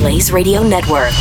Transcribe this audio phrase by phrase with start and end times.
[0.00, 1.12] Blaze Radio Network.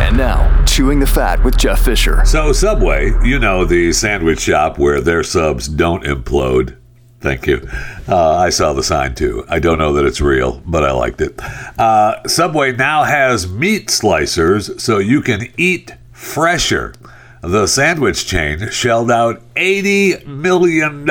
[0.00, 2.24] And now, Chewing the Fat with Jeff Fisher.
[2.24, 6.76] So, Subway, you know the sandwich shop where their subs don't implode.
[7.18, 7.68] Thank you.
[8.08, 9.44] Uh, I saw the sign too.
[9.48, 11.40] I don't know that it's real, but I liked it.
[11.76, 16.94] Uh, Subway now has meat slicers so you can eat fresher.
[17.42, 21.04] The sandwich chain shelled out $80 million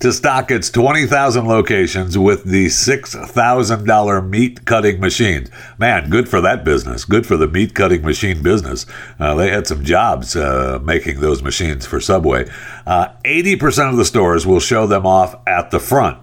[0.00, 5.50] to stock its 20,000 locations with the $6,000 meat cutting machines.
[5.78, 7.04] Man, good for that business.
[7.04, 8.86] Good for the meat cutting machine business.
[9.18, 12.48] Uh, they had some jobs uh, making those machines for Subway.
[12.86, 16.18] Uh, 80% of the stores will show them off at the front.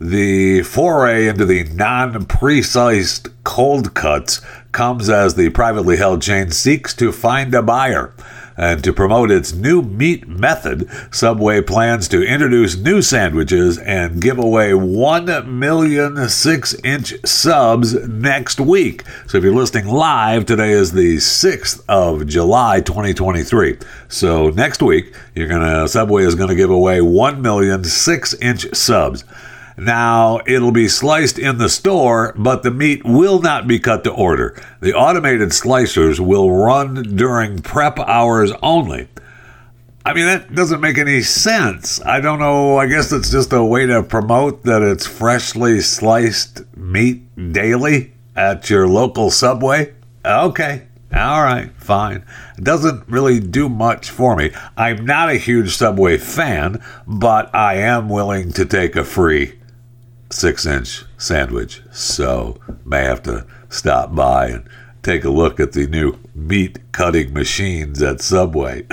[0.00, 6.94] The foray into the non precise cold cuts comes as the privately held chain seeks
[6.94, 8.14] to find a buyer.
[8.58, 14.36] And to promote its new meat method, Subway plans to introduce new sandwiches and give
[14.36, 19.04] away 1 million 6 inch subs next week.
[19.28, 23.78] So if you're listening live, today is the 6th of July 2023.
[24.08, 29.22] So next week, you're gonna Subway is gonna give away 1 million 6 inch subs.
[29.78, 34.10] Now, it'll be sliced in the store, but the meat will not be cut to
[34.10, 34.60] order.
[34.80, 39.06] The automated slicers will run during prep hours only.
[40.04, 42.00] I mean, that doesn't make any sense.
[42.04, 42.76] I don't know.
[42.76, 48.68] I guess it's just a way to promote that it's freshly sliced meat daily at
[48.68, 49.94] your local Subway.
[50.24, 50.88] Okay.
[51.14, 52.24] All right, fine.
[52.56, 54.50] It doesn't really do much for me.
[54.76, 59.57] I'm not a huge Subway fan, but I am willing to take a free
[60.30, 61.82] six inch sandwich.
[61.90, 64.68] So may have to stop by and
[65.02, 68.86] take a look at the new meat cutting machines at Subway.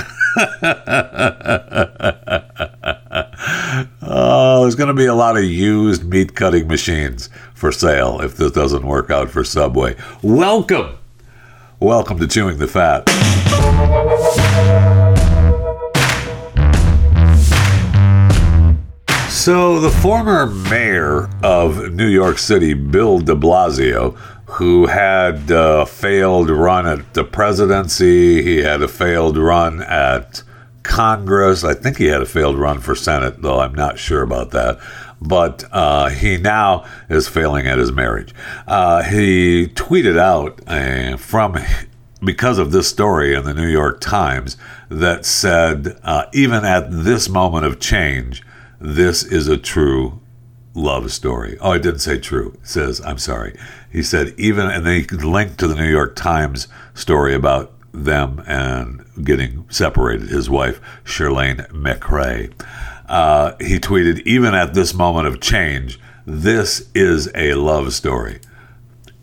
[4.01, 8.37] oh, there's going to be a lot of used meat cutting machines for sale if
[8.37, 9.95] this doesn't work out for Subway.
[10.21, 10.97] Welcome.
[11.79, 13.03] Welcome to Chewing the Fat.
[19.45, 24.15] So, the former mayor of New York City, Bill de Blasio,
[24.47, 30.41] who had a failed run at the presidency, he had a failed run at
[30.81, 31.63] Congress.
[31.63, 34.79] I think he had a failed run for Senate, though I'm not sure about that.
[35.21, 38.33] But uh, he now is failing at his marriage.
[38.65, 41.55] Uh, he tweeted out uh, from
[42.23, 44.57] because of this story in the New York Times
[44.89, 48.41] that said, uh, even at this moment of change,
[48.79, 50.19] this is a true
[50.73, 51.57] love story.
[51.61, 52.57] Oh, I didn't say true.
[52.61, 53.57] It says, I'm sorry.
[53.91, 58.43] He said, even, and then he linked to the New York Times story about them
[58.45, 62.51] and getting separated, his wife, Chirlane McRae.
[63.07, 68.39] Uh, he tweeted, even at this moment of change, this is a love story.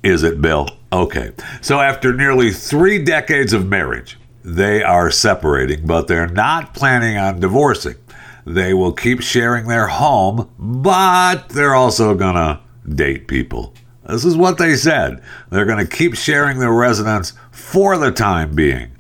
[0.03, 0.69] Is it, Bill?
[0.93, 1.33] Okay.
[1.61, 7.41] So after nearly three decades of marriage, they are separating, but they're not planning on
[7.41, 7.97] divorcing.
[8.45, 13.75] They will keep sharing their home, but they're also going to date people.
[14.05, 15.23] This is what they said.
[15.51, 18.91] They're going to keep sharing their residence for the time being.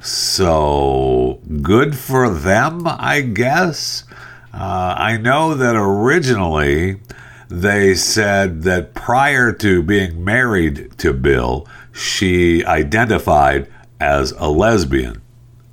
[0.00, 4.04] So good for them, I guess.
[4.52, 7.00] Uh, I know that originally
[7.48, 13.68] they said that prior to being married to Bill, she identified
[13.98, 15.20] as a lesbian.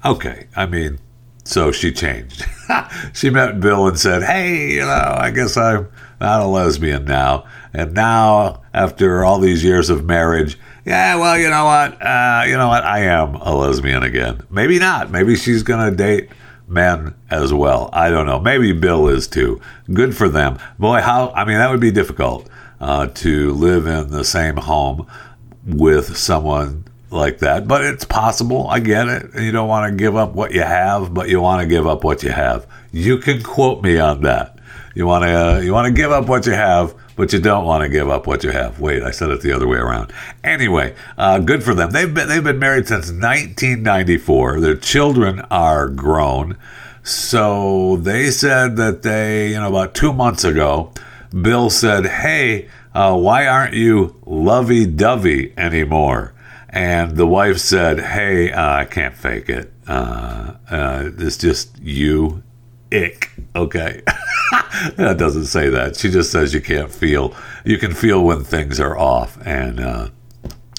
[0.04, 1.00] Okay, I mean,
[1.48, 2.46] so she changed.
[3.14, 7.46] she met Bill and said, Hey, you know, I guess I'm not a lesbian now.
[7.74, 12.02] And now, after all these years of marriage, yeah, well, you know what?
[12.02, 12.84] Uh, you know what?
[12.84, 14.42] I am a lesbian again.
[14.50, 15.12] Maybe not.
[15.12, 16.30] Maybe she's going to date
[16.68, 17.90] men as well.
[17.94, 18.40] I don't know.
[18.40, 19.62] Maybe Bill is too.
[19.92, 20.60] Good for them.
[20.80, 22.50] Boy, how, I mean, that would be difficult
[22.80, 25.08] uh, to live in the same home
[25.66, 28.68] with someone like that, but it's possible.
[28.68, 29.36] I get it.
[29.36, 32.04] You don't want to give up what you have, but you want to give up
[32.04, 32.68] what you have.
[32.92, 34.58] You can quote me on that.
[34.94, 37.66] You want to uh, you want to give up what you have, but you don't
[37.66, 38.80] want to give up what you have.
[38.80, 40.12] Wait, I said it the other way around.
[40.44, 41.92] Anyway, uh, good for them.
[41.92, 44.60] They've been they've been married since 1994.
[44.60, 46.58] Their children are grown.
[47.04, 50.92] So they said that they, you know, about two months ago,
[51.30, 56.34] Bill said, "Hey, uh, why aren't you lovey-dovey anymore?"
[56.78, 59.74] And the wife said, Hey, uh, I can't fake it.
[59.88, 62.44] Uh, uh, it's just you,
[62.94, 63.32] ick.
[63.56, 64.04] Okay.
[64.96, 65.96] that doesn't say that.
[65.96, 67.34] She just says you can't feel,
[67.66, 69.40] you can feel when things are off.
[69.44, 70.10] And uh,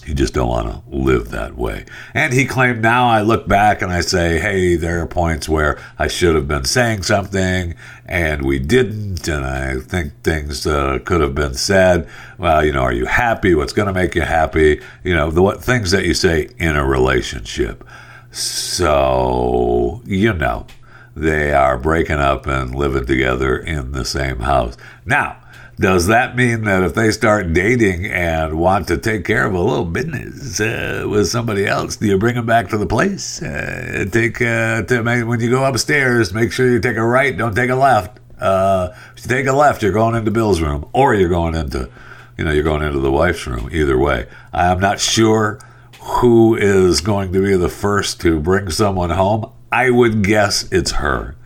[0.08, 1.84] You just don't want to live that way.
[2.14, 5.78] And he claimed, now I look back and I say, hey, there are points where
[5.99, 7.75] I should have been saying something
[8.06, 9.28] and we didn't.
[9.28, 12.08] And I think things uh, could have been said.
[12.38, 13.55] Well, you know, are you happy?
[13.55, 14.81] What's going to make you happy?
[15.05, 17.87] You know, the what, things that you say in a relationship.
[18.31, 20.66] So, you know,
[21.14, 24.75] they are breaking up and living together in the same house.
[25.04, 25.37] Now,
[25.80, 29.60] does that mean that if they start dating and want to take care of a
[29.60, 33.40] little business uh, with somebody else, do you bring them back to the place?
[33.40, 37.54] Uh, take uh, to when you go upstairs, make sure you take a right, don't
[37.54, 38.19] take a left.
[38.40, 41.88] Uh, if you take a left, you're going into Bill's room, or you're going into,
[42.36, 43.69] you know, you're going into the wife's room.
[43.70, 45.60] Either way, I'm not sure
[46.00, 49.52] who is going to be the first to bring someone home.
[49.70, 51.36] I would guess it's her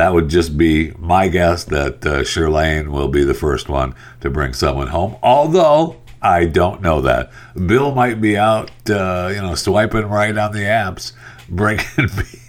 [0.00, 4.30] that would just be my guess that uh, Chirlane will be the first one to
[4.30, 5.16] bring someone home.
[5.22, 10.52] Although I don't know that Bill might be out, uh, you know, swiping right on
[10.52, 11.12] the apps,
[11.50, 11.84] bringing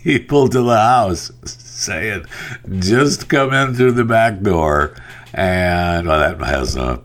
[0.01, 2.23] people to the house, saying,
[2.79, 4.95] "Just come in through the back door,"
[5.33, 7.01] and well, that has a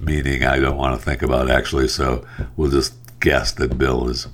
[0.00, 1.88] meaning I don't want to think about actually.
[1.88, 2.24] So
[2.56, 4.26] we'll just guess that Bill is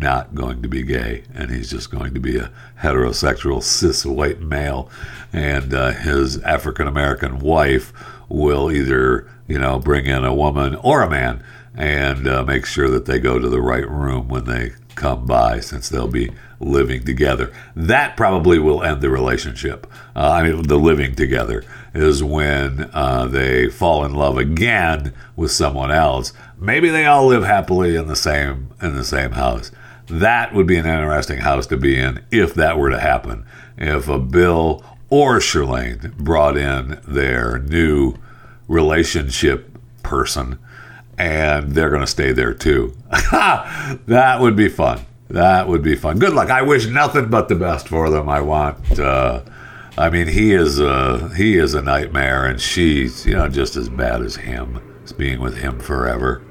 [0.00, 2.50] not going to be gay and he's just going to be a
[2.82, 4.90] heterosexual cis white male
[5.32, 7.92] and uh, his african american wife
[8.28, 11.42] will either you know bring in a woman or a man
[11.74, 15.60] and uh, make sure that they go to the right room when they come by
[15.60, 17.52] since they'll be living together.
[17.74, 19.86] That probably will end the relationship.
[20.14, 21.64] Uh, i mean the living together
[21.94, 26.32] is when uh, they fall in love again with someone else.
[26.58, 29.70] Maybe they all live happily in the same in the same house
[30.10, 33.46] that would be an interesting house to be in if that were to happen.
[33.76, 38.14] If a Bill or Chirlane brought in their new
[38.68, 40.58] relationship person
[41.18, 42.96] and they're going to stay there too.
[43.30, 45.00] that would be fun.
[45.28, 46.18] That would be fun.
[46.18, 46.50] Good luck.
[46.50, 48.28] I wish nothing but the best for them.
[48.28, 48.98] I want.
[48.98, 49.42] Uh,
[49.98, 53.88] I mean, he is a he is a nightmare, and she's you know just as
[53.88, 54.80] bad as him.
[55.04, 56.42] As being with him forever.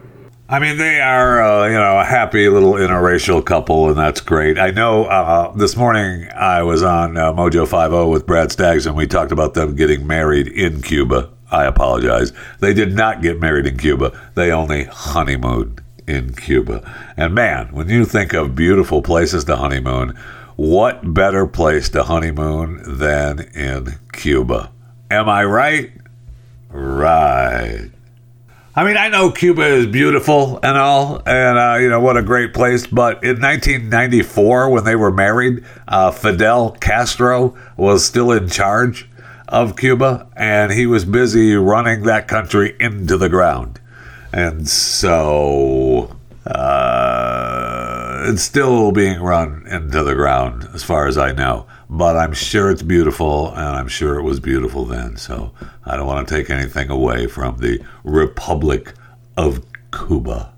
[0.51, 4.57] I mean, they are, uh, you know, a happy little interracial couple, and that's great.
[4.57, 8.95] I know uh, this morning I was on uh, Mojo 50 with Brad Staggs, and
[8.95, 11.29] we talked about them getting married in Cuba.
[11.51, 12.33] I apologize.
[12.61, 16.81] They did not get married in Cuba, they only honeymooned in Cuba.
[17.15, 20.17] And man, when you think of beautiful places to honeymoon,
[20.55, 24.71] what better place to honeymoon than in Cuba?
[25.11, 25.91] Am I right?
[26.71, 27.91] Right.
[28.75, 32.21] I mean, I know Cuba is beautiful and all, and uh, you know what a
[32.21, 32.85] great place.
[32.85, 39.09] But in 1994, when they were married, uh, Fidel Castro was still in charge
[39.47, 43.79] of Cuba, and he was busy running that country into the ground.
[44.31, 51.65] And so uh, it's still being run into the ground, as far as I know
[51.89, 55.17] but I'm sure it's beautiful, and I'm sure it was beautiful then.
[55.17, 55.51] So
[55.85, 58.93] I don't want to take anything away from the Republic
[59.35, 60.53] of Cuba.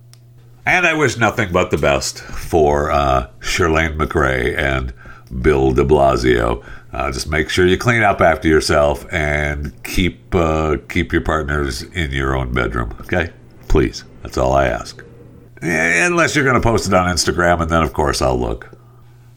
[0.65, 4.93] And I wish nothing but the best for uh, Chirlane McRae and
[5.41, 6.63] Bill de Blasio.
[6.91, 11.83] Uh, just make sure you clean up after yourself and keep uh, keep your partners
[11.83, 12.95] in your own bedroom.
[13.01, 13.31] Okay,
[13.69, 14.03] please.
[14.21, 15.01] That's all I ask.
[15.61, 18.77] Unless you're going to post it on Instagram, and then of course I'll look.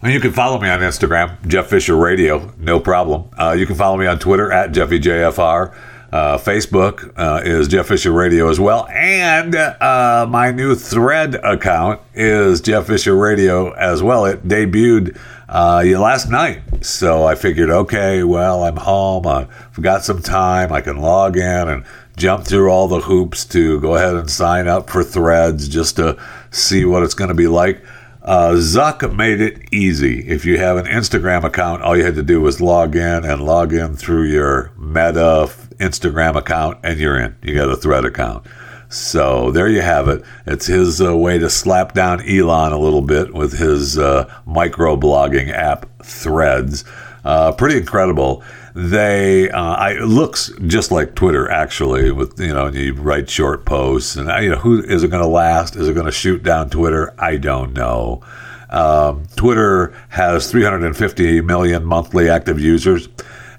[0.05, 3.31] You can follow me on Instagram, Jeff Fisher Radio, no problem.
[3.39, 5.75] Uh, you can follow me on Twitter at JeffyJFR.
[6.13, 8.87] Uh, Facebook uh, is Jeff Fisher Radio as well.
[8.89, 14.27] And uh, my new thread account is Jeff Fisher Radio as well.
[14.27, 16.85] It debuted uh, last night.
[16.85, 19.27] So I figured, okay, well, I'm home.
[19.27, 19.49] I've
[19.81, 20.71] got some time.
[20.71, 21.87] I can log in and
[22.19, 26.23] jump through all the hoops to go ahead and sign up for threads just to
[26.51, 27.83] see what it's going to be like.
[28.25, 30.27] Uh, Zuck made it easy.
[30.27, 33.45] If you have an Instagram account, all you had to do was log in and
[33.45, 37.37] log in through your Meta Instagram account, and you're in.
[37.43, 38.47] You got a thread account.
[38.89, 40.25] So there you have it.
[40.47, 44.97] It's his uh, way to slap down Elon a little bit with his uh, micro
[44.97, 46.85] blogging app Threads.
[47.25, 48.43] Uh, pretty incredible
[48.75, 52.11] they uh, it looks just like Twitter actually.
[52.11, 55.29] With you know, you write short posts, and you know, who is it going to
[55.29, 55.77] last?
[55.77, 57.15] Is it going to shoot down Twitter?
[57.19, 58.23] I don't know.
[58.71, 63.09] Um, Twitter has 350 million monthly active users,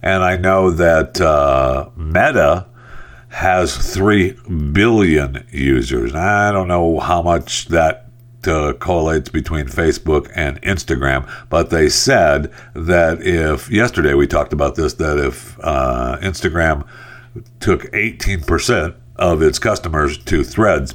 [0.01, 2.65] and I know that uh, Meta
[3.29, 4.31] has 3
[4.74, 6.13] billion users.
[6.13, 8.04] I don't know how much that
[8.47, 11.29] uh, correlates between Facebook and Instagram.
[11.49, 16.87] But they said that if yesterday we talked about this, that if uh, Instagram
[17.59, 20.93] took 18% of its customers to threads,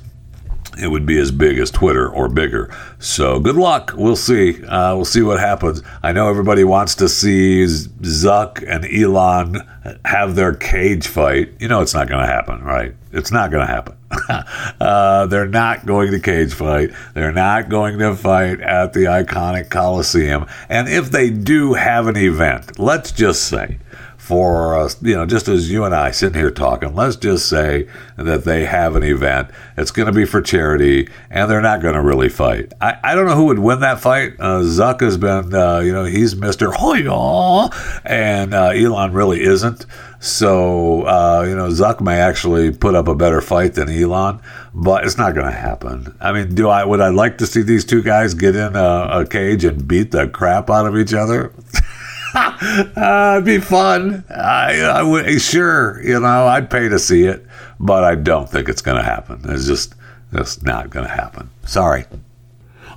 [0.81, 2.75] it would be as big as Twitter or bigger.
[2.99, 3.93] So good luck.
[3.97, 4.65] We'll see.
[4.65, 5.83] Uh, we'll see what happens.
[6.03, 9.63] I know everybody wants to see Zuck and Elon
[10.05, 11.53] have their cage fight.
[11.59, 12.95] You know it's not going to happen, right?
[13.13, 13.97] It's not going to happen.
[14.81, 16.91] uh, they're not going to cage fight.
[17.15, 20.47] They're not going to fight at the iconic Coliseum.
[20.69, 23.79] And if they do have an event, let's just say
[24.21, 27.89] for us, you know, just as you and I sitting here talking, let's just say
[28.17, 29.49] that they have an event.
[29.79, 32.73] It's going to be for charity, and they're not going to really fight.
[32.83, 34.35] I, I don't know who would win that fight.
[34.39, 36.73] Uh, Zuck has been, uh, you know, he's Mr.
[36.73, 37.71] Hoya,
[38.05, 39.87] and uh, Elon really isn't.
[40.21, 44.41] So, uh, you know, Zuck may actually put up a better fight than Elon,
[44.75, 46.15] but it's not going to happen.
[46.21, 49.09] I mean, do I would I like to see these two guys get in a,
[49.11, 51.53] a cage and beat the crap out of each other?
[52.97, 54.25] uh, it'd be fun.
[54.31, 57.45] I, I would sure, you know, I'd pay to see it,
[57.79, 59.43] but I don't think it's going to happen.
[59.45, 59.95] It's just,
[60.33, 61.51] it's not going to happen.
[61.65, 62.05] Sorry.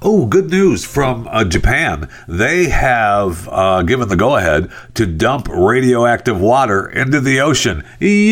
[0.05, 2.09] Oh, good news from uh, Japan.
[2.27, 7.85] They have uh, given the go ahead to dump radioactive water into the ocean.
[8.01, 8.27] Yay!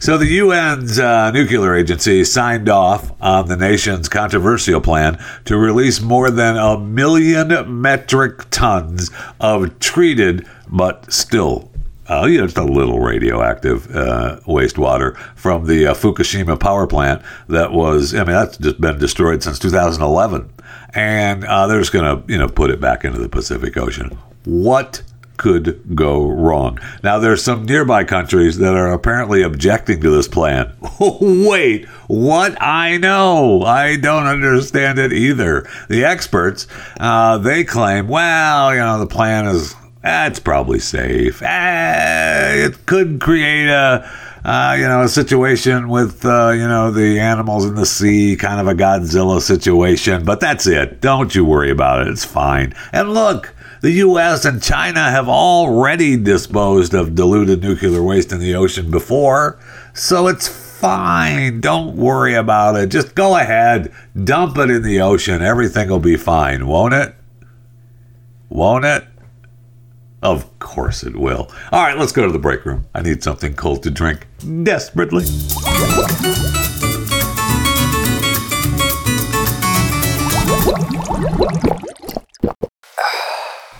[0.00, 5.98] So the UN's uh, nuclear agency signed off on the nation's controversial plan to release
[5.98, 11.70] more than a million metric tons of treated but still
[12.08, 17.22] uh, you know, just a little radioactive uh, wastewater from the uh, Fukushima power plant
[17.48, 20.50] that was, I mean, that's just been destroyed since 2011.
[20.94, 24.16] And uh, they're just going to, you know, put it back into the Pacific Ocean.
[24.44, 25.02] What
[25.36, 26.78] could go wrong?
[27.02, 30.72] Now, there's some nearby countries that are apparently objecting to this plan.
[31.00, 32.60] Wait, what?
[32.62, 33.62] I know.
[33.62, 35.68] I don't understand it either.
[35.88, 36.68] The experts,
[37.00, 41.42] uh, they claim, well, you know, the plan is that's probably safe.
[41.42, 44.06] Ah, it could create a,
[44.44, 48.60] uh, you know, a situation with, uh, you know, the animals in the sea, kind
[48.60, 50.22] of a Godzilla situation.
[50.22, 51.00] But that's it.
[51.00, 52.08] Don't you worry about it.
[52.08, 52.74] It's fine.
[52.92, 54.44] And look, the U.S.
[54.44, 59.58] and China have already disposed of diluted nuclear waste in the ocean before,
[59.94, 61.62] so it's fine.
[61.62, 62.90] Don't worry about it.
[62.90, 63.90] Just go ahead,
[64.22, 65.40] dump it in the ocean.
[65.40, 67.14] Everything will be fine, won't it?
[68.50, 69.04] Won't it?
[70.24, 71.52] Of course it will.
[71.70, 72.86] All right, let's go to the break room.
[72.94, 74.26] I need something cold to drink
[74.62, 75.26] desperately.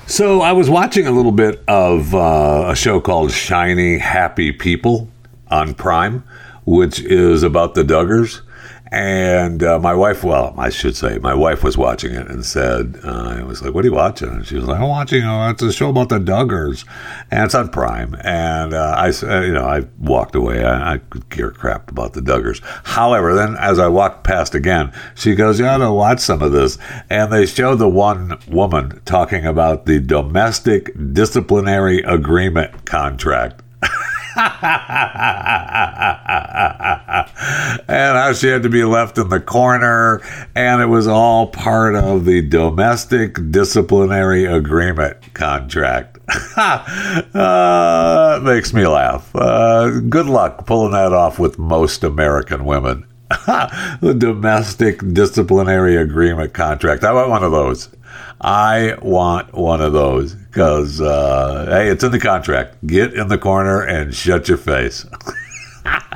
[0.07, 5.09] So I was watching a little bit of uh, a show called Shiny Happy People
[5.51, 6.25] on Prime,
[6.67, 8.43] which is about the Duggars.
[8.95, 13.01] And uh, my wife, well, I should say, my wife was watching it and said,
[13.03, 14.29] uh, I was like, what are you watching?
[14.29, 16.85] And she was like, I'm watching, uh, it's a show about the Duggars.
[17.29, 18.15] And it's on Prime.
[18.21, 20.65] And uh, I, uh, you know, I walked away.
[20.65, 22.61] I, I could care crap about the Duggars.
[22.85, 26.53] However, then as I walked past again, she goes, you ought to watch some of
[26.53, 26.79] this.
[27.11, 33.61] And they show the one woman talking about the domestic disciplinary agreement contract.
[34.37, 34.49] and
[37.89, 40.21] how she had to be left in the corner,
[40.57, 46.19] and it was all part of the domestic disciplinary agreement contract.
[46.57, 49.31] uh, makes me laugh.
[49.37, 53.07] Uh, good luck pulling that off with most American women.
[54.01, 57.05] The domestic disciplinary agreement contract.
[57.05, 57.89] I want one of those.
[58.41, 62.87] I want one of those because, uh, hey, it's in the contract.
[62.87, 65.07] Get in the corner and shut your face.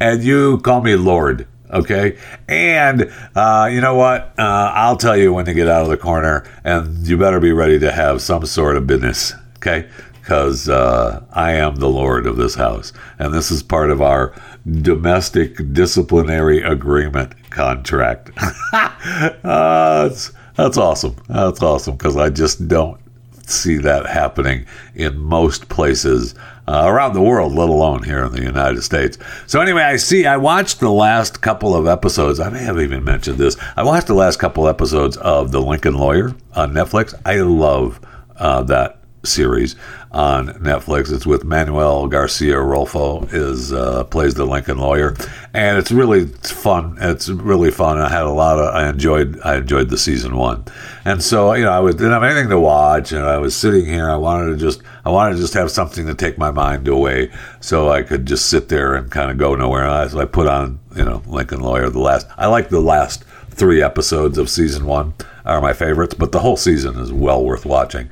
[0.00, 2.18] and you call me Lord, okay?
[2.48, 4.34] And uh, you know what?
[4.38, 7.52] Uh, I'll tell you when to get out of the corner, and you better be
[7.52, 9.88] ready to have some sort of business, okay?
[10.20, 14.34] Because uh, I am the Lord of this house, and this is part of our
[14.66, 18.30] domestic disciplinary agreement contract.
[18.72, 20.10] uh,
[20.56, 21.16] that's awesome.
[21.28, 23.00] That's awesome because I just don't
[23.46, 26.34] see that happening in most places
[26.68, 29.18] uh, around the world, let alone here in the United States.
[29.46, 32.40] So, anyway, I see, I watched the last couple of episodes.
[32.40, 33.56] I may have even mentioned this.
[33.76, 37.14] I watched the last couple episodes of The Lincoln Lawyer on Netflix.
[37.24, 38.00] I love
[38.36, 39.76] uh, that series
[40.12, 41.12] on Netflix.
[41.12, 45.14] It's with Manuel Garcia Rulfo is uh, plays the Lincoln lawyer,
[45.52, 46.96] and it's really fun.
[47.00, 47.98] It's really fun.
[47.98, 48.74] I had a lot of.
[48.74, 49.40] I enjoyed.
[49.44, 50.64] I enjoyed the season one,
[51.04, 53.84] and so you know I was, didn't have anything to watch, and I was sitting
[53.84, 54.10] here.
[54.10, 54.82] I wanted to just.
[55.04, 57.30] I wanted to just have something to take my mind away,
[57.60, 60.08] so I could just sit there and kind of go nowhere.
[60.08, 61.90] So I put on you know Lincoln Lawyer.
[61.90, 62.26] The last.
[62.38, 65.14] I like the last three episodes of season one.
[65.46, 68.10] Are my favorites, but the whole season is well worth watching.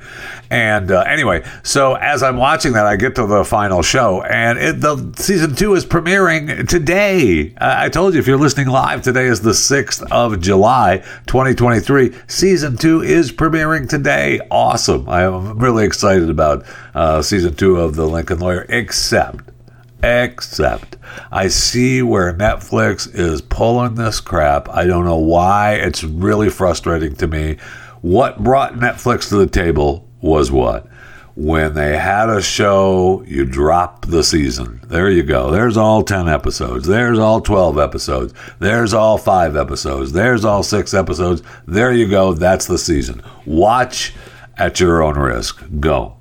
[0.49, 4.57] And uh, anyway, so as I'm watching that, I get to the final show, and
[4.57, 7.53] it, the season two is premiering today.
[7.59, 12.13] I told you if you're listening live, today is the 6th of July, 2023.
[12.27, 14.39] Season two is premiering today.
[14.51, 15.07] Awesome.
[15.09, 19.54] I'm really excited about uh, season two of The Lincoln Lawyer, except
[20.03, 20.97] Except
[21.31, 24.69] I see where Netflix is pulling this crap.
[24.69, 25.75] I don't know why.
[25.75, 27.57] It's really frustrating to me.
[28.01, 30.87] What brought Netflix to the table was what?
[31.35, 34.79] When they had a show, you drop the season.
[34.87, 35.51] There you go.
[35.51, 36.87] There's all 10 episodes.
[36.87, 38.33] There's all 12 episodes.
[38.59, 40.13] There's all 5 episodes.
[40.13, 41.41] There's all 6 episodes.
[41.67, 42.33] There you go.
[42.33, 43.21] That's the season.
[43.45, 44.13] Watch
[44.57, 45.61] at your own risk.
[45.79, 46.15] Go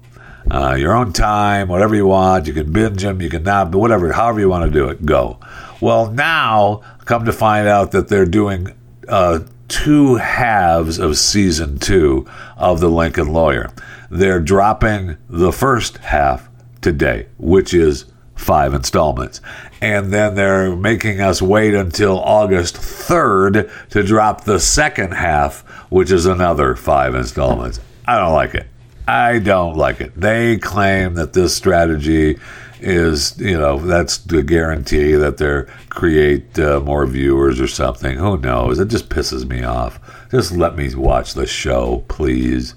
[0.50, 2.46] uh, your own time, whatever you want.
[2.46, 5.04] You can binge them, you can not, but whatever, however you want to do it,
[5.04, 5.38] go.
[5.80, 8.74] Well, now come to find out that they're doing
[9.08, 13.72] uh, two halves of season two of The Lincoln Lawyer.
[14.10, 16.48] They're dropping the first half
[16.80, 19.40] today, which is five installments.
[19.80, 25.60] And then they're making us wait until August 3rd to drop the second half,
[25.90, 27.80] which is another five installments.
[28.06, 28.66] I don't like it.
[29.06, 30.18] I don't like it.
[30.18, 32.38] They claim that this strategy
[32.80, 38.16] is, you know, that's the guarantee that they're create uh, more viewers or something.
[38.16, 38.78] Who knows?
[38.78, 40.00] It just pisses me off.
[40.30, 42.74] Just let me watch the show, please.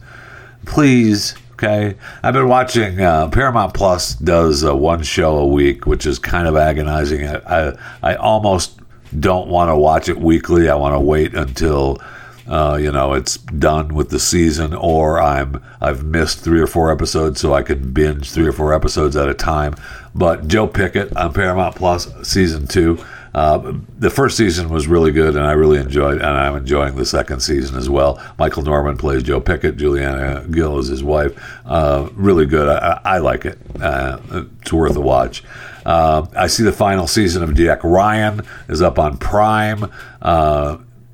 [0.66, 1.36] Please.
[1.54, 1.96] Okay.
[2.22, 6.48] I've been watching uh, Paramount Plus does uh, one show a week, which is kind
[6.48, 7.28] of agonizing.
[7.28, 8.80] I, I, I almost
[9.20, 10.70] don't want to watch it weekly.
[10.70, 12.00] I want to wait until
[12.48, 16.92] uh, you know, it's done with the season, or I'm I've missed three or four
[16.92, 19.76] episodes, so I can binge three or four episodes at a time.
[20.16, 23.04] But Joe Pickett on Paramount Plus season two.
[23.36, 27.06] Uh, the first season was really good, and I really enjoyed, and I'm enjoying the
[27.06, 28.20] second season as well.
[28.40, 29.78] Michael Dorman plays Joe Pickett.
[29.78, 31.40] Julianna Guill is his wife.
[31.64, 32.68] Uh, really good.
[32.68, 33.60] I, I like it.
[33.80, 34.18] Uh,
[34.60, 35.44] it's worth a watch.
[35.86, 39.92] Uh, I see the final season of Jack Ryan is up on Prime.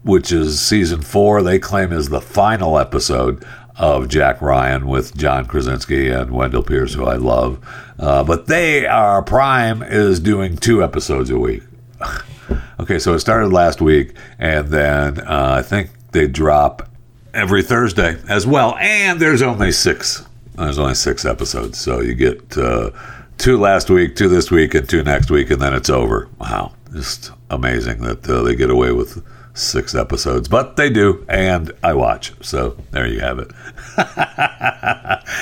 [0.03, 3.45] Which is season four, they claim is the final episode
[3.75, 7.59] of Jack Ryan with John Krasinski and Wendell Pierce, who I love.
[7.97, 11.63] Uh, but they are, Prime is doing two episodes a week.
[12.79, 16.89] okay, so it started last week, and then uh, I think they drop
[17.33, 18.75] every Thursday as well.
[18.77, 20.25] And there's only six.
[20.55, 22.91] There's only six episodes, so you get uh,
[23.39, 26.29] two last week, two this week, and two next week, and then it's over.
[26.39, 31.71] Wow, just amazing that uh, they get away with six episodes, but they do, and
[31.83, 32.33] I watch.
[32.41, 33.51] So there you have it.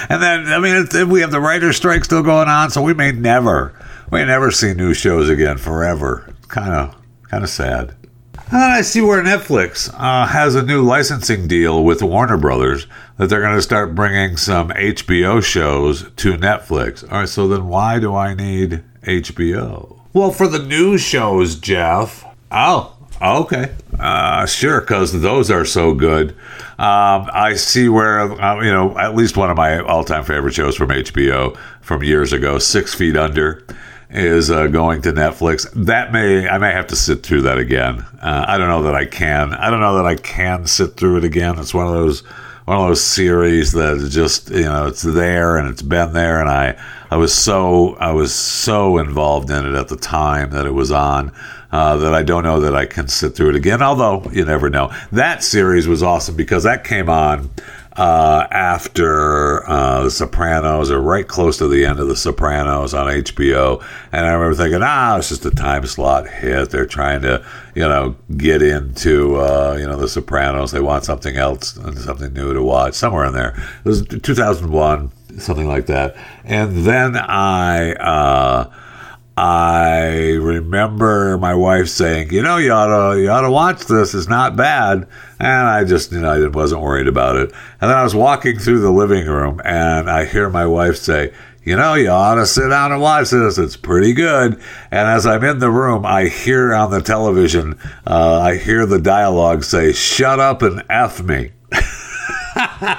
[0.09, 3.11] and then, I mean, we have the writer's strike still going on, so we may
[3.11, 3.73] never,
[4.11, 6.33] we never see new shows again forever.
[6.47, 6.95] Kind of,
[7.29, 7.95] kind of sad.
[8.33, 12.85] And then I see where Netflix uh, has a new licensing deal with Warner Brothers
[13.15, 17.09] that they're going to start bringing some HBO shows to Netflix.
[17.09, 20.00] All right, so then why do I need HBO?
[20.13, 22.25] Well, for the new shows, Jeff.
[22.51, 26.31] Oh, Okay, uh, sure, because those are so good.
[26.79, 30.75] Um, I see where uh, you know at least one of my all-time favorite shows
[30.75, 33.63] from HBO from years ago, Six Feet Under,
[34.09, 35.69] is uh, going to Netflix.
[35.85, 38.03] That may I may have to sit through that again.
[38.19, 39.53] Uh, I don't know that I can.
[39.53, 41.59] I don't know that I can sit through it again.
[41.59, 42.21] It's one of those
[42.65, 46.49] one of those series that just you know it's there and it's been there, and
[46.49, 46.75] I
[47.11, 50.91] I was so I was so involved in it at the time that it was
[50.91, 51.33] on
[51.69, 53.81] uh, that I don't know that I can sit through it again.
[53.81, 54.93] Although you never know.
[55.11, 57.49] That series was awesome because that came on
[57.97, 63.07] uh, after uh, The Sopranos, or right close to the end of The Sopranos on
[63.07, 63.83] HBO.
[64.11, 66.69] And I remember thinking, ah, it's just a time slot hit.
[66.69, 67.45] They're trying to,
[67.75, 70.71] you know, get into, uh, you know, The Sopranos.
[70.71, 72.93] They want something else, and something new to watch.
[72.93, 73.49] Somewhere in there,
[73.83, 76.15] it was 2001, something like that.
[76.43, 78.71] And then I uh,
[79.37, 84.13] I remember my wife saying, "You know, you ought to you ought to watch this.
[84.13, 85.07] It's not bad."
[85.39, 87.51] And I just, you know, I wasn't worried about it.
[87.79, 91.31] And then I was walking through the living room, and I hear my wife say,
[91.63, 93.57] "You know, you ought to sit down and watch this.
[93.57, 94.59] It's pretty good."
[94.91, 98.99] And as I'm in the room, I hear on the television, uh, I hear the
[98.99, 101.51] dialogue say, "Shut up and f me."
[102.81, 102.89] and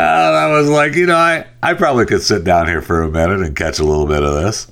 [0.00, 3.40] I was like, you know, I, I probably could sit down here for a minute
[3.40, 4.70] and catch a little bit of this.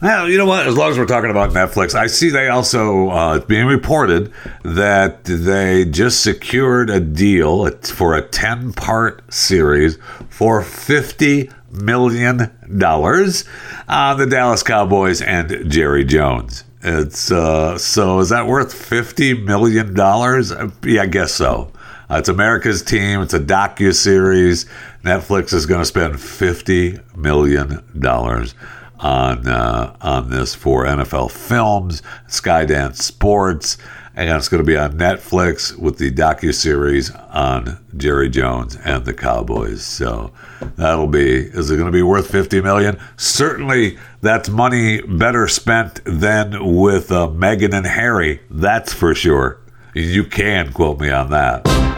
[0.00, 0.68] Well, you know what?
[0.68, 5.24] As long as we're talking about Netflix, I see they also uh, being reported that
[5.24, 13.44] they just secured a deal for a ten-part series for fifty million dollars
[13.88, 16.62] on the Dallas Cowboys and Jerry Jones.
[16.82, 20.52] It's uh, so is that worth fifty million dollars?
[20.84, 21.72] Yeah, I guess so.
[22.10, 23.20] Uh, it's America's team.
[23.20, 24.64] It's a docu series.
[25.04, 28.54] Netflix is going to spend fifty million dollars
[29.00, 33.76] on uh, on this for NFL Films, Skydance Sports,
[34.18, 39.04] and it's going to be on Netflix with the docu series on Jerry Jones and
[39.04, 39.84] the Cowboys.
[39.84, 40.32] So
[40.74, 42.98] that'll be is it going to be worth 50 million?
[43.16, 48.40] Certainly that's money better spent than with uh, Meghan and Harry.
[48.50, 49.60] That's for sure.
[49.94, 51.97] You can quote me on that.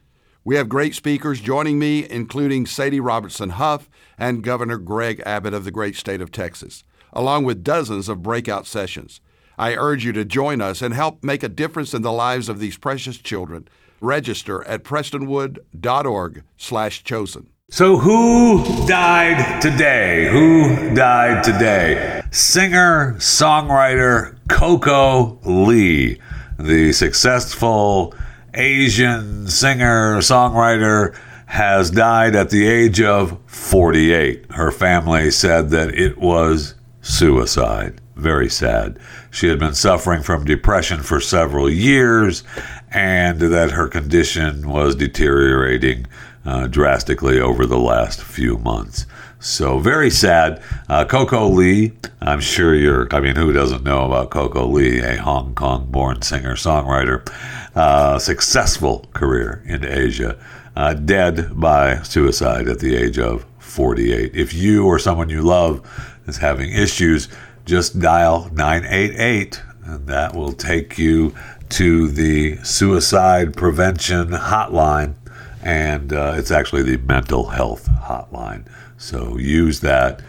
[0.43, 5.65] We have great speakers joining me, including Sadie Robertson Huff and Governor Greg Abbott of
[5.65, 9.21] the great state of Texas, along with dozens of breakout sessions.
[9.59, 12.57] I urge you to join us and help make a difference in the lives of
[12.57, 13.67] these precious children.
[13.99, 17.47] Register at prestonwood.org/chosen.
[17.69, 20.27] So who died today?
[20.31, 22.23] Who died today?
[22.31, 26.17] Singer, songwriter Coco Lee,
[26.57, 28.15] the successful
[28.53, 34.51] Asian singer, songwriter, has died at the age of 48.
[34.51, 37.99] Her family said that it was suicide.
[38.15, 38.99] Very sad.
[39.31, 42.43] She had been suffering from depression for several years
[42.91, 46.07] and that her condition was deteriorating
[46.45, 49.05] uh, drastically over the last few months.
[49.39, 50.61] So very sad.
[50.87, 55.17] Uh, Coco Lee, I'm sure you're, I mean, who doesn't know about Coco Lee, a
[55.17, 57.27] Hong Kong born singer songwriter?
[57.75, 60.37] Uh, successful career in Asia,
[60.75, 64.35] uh, dead by suicide at the age of 48.
[64.35, 65.87] If you or someone you love
[66.27, 67.27] is having issues,
[67.65, 71.33] just dial 988 and that will take you
[71.69, 75.15] to the suicide prevention hotline.
[75.63, 78.67] And uh, it's actually the mental health hotline.
[78.97, 80.21] So use that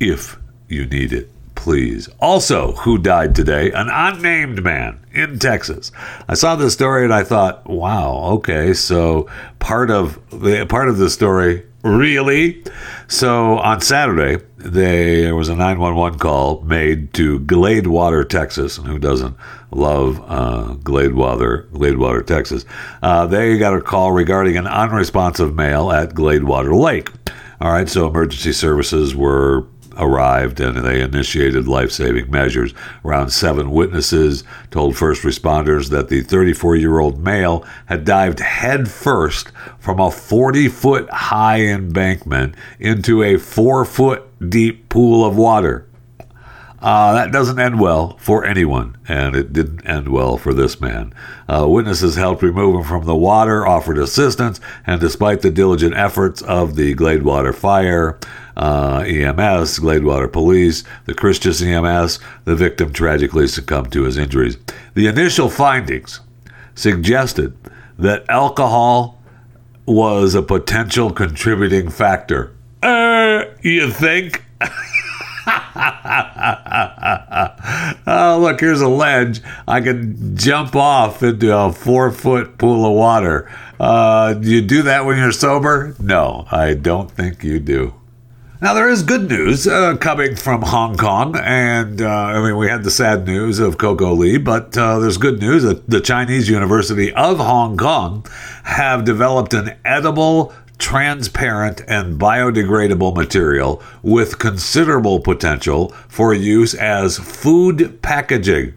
[0.00, 2.08] if you need it please.
[2.20, 3.72] Also, who died today?
[3.72, 5.90] An unnamed man in Texas.
[6.28, 10.98] I saw this story and I thought, wow, okay, so part of the part of
[10.98, 12.62] the story really.
[13.08, 18.98] So on Saturday, they, there was a 911 call made to Gladewater, Texas, and who
[18.98, 19.36] doesn't
[19.70, 22.64] love uh, Gladewater, Gladewater, Texas?
[23.02, 27.10] Uh, they got a call regarding an unresponsive male at Gladewater Lake.
[27.60, 29.62] All right, so emergency services were
[29.96, 32.74] arrived and they initiated life saving measures.
[33.04, 39.50] Around seven witnesses told first responders that the 34 year old male had dived headfirst
[39.78, 45.86] from a 40 foot high embankment into a four foot deep pool of water.
[46.80, 51.12] Uh, that doesn't end well for anyone, and it didn't end well for this man.
[51.48, 56.42] Uh, witnesses helped remove him from the water, offered assistance, and despite the diligent efforts
[56.42, 58.18] of the Gladewater Fire,
[58.56, 64.56] uh, EMS, Gladewater Police, the Christus EMS, the victim tragically succumbed to his injuries.
[64.94, 66.20] The initial findings
[66.74, 67.56] suggested
[67.98, 69.20] that alcohol
[69.86, 72.54] was a potential contributing factor.
[72.82, 74.44] Uh, you think?
[78.06, 79.40] oh, look, here's a ledge.
[79.68, 83.50] I can jump off into a four foot pool of water.
[83.78, 85.94] Uh, do you do that when you're sober?
[86.00, 87.94] No, I don't think you do.
[88.66, 92.66] Now, there is good news uh, coming from Hong Kong, and uh, I mean, we
[92.66, 96.48] had the sad news of Coco Lee, but uh, there's good news that the Chinese
[96.48, 98.26] University of Hong Kong
[98.64, 108.02] have developed an edible transparent and biodegradable material with considerable potential for use as food
[108.02, 108.74] packaging.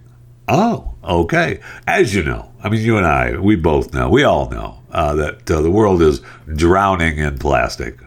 [0.48, 1.62] Oh, okay.
[1.88, 5.16] As you know, I mean, you and I, we both know, we all know uh,
[5.16, 6.22] that uh, the world is
[6.54, 8.00] drowning in plastic.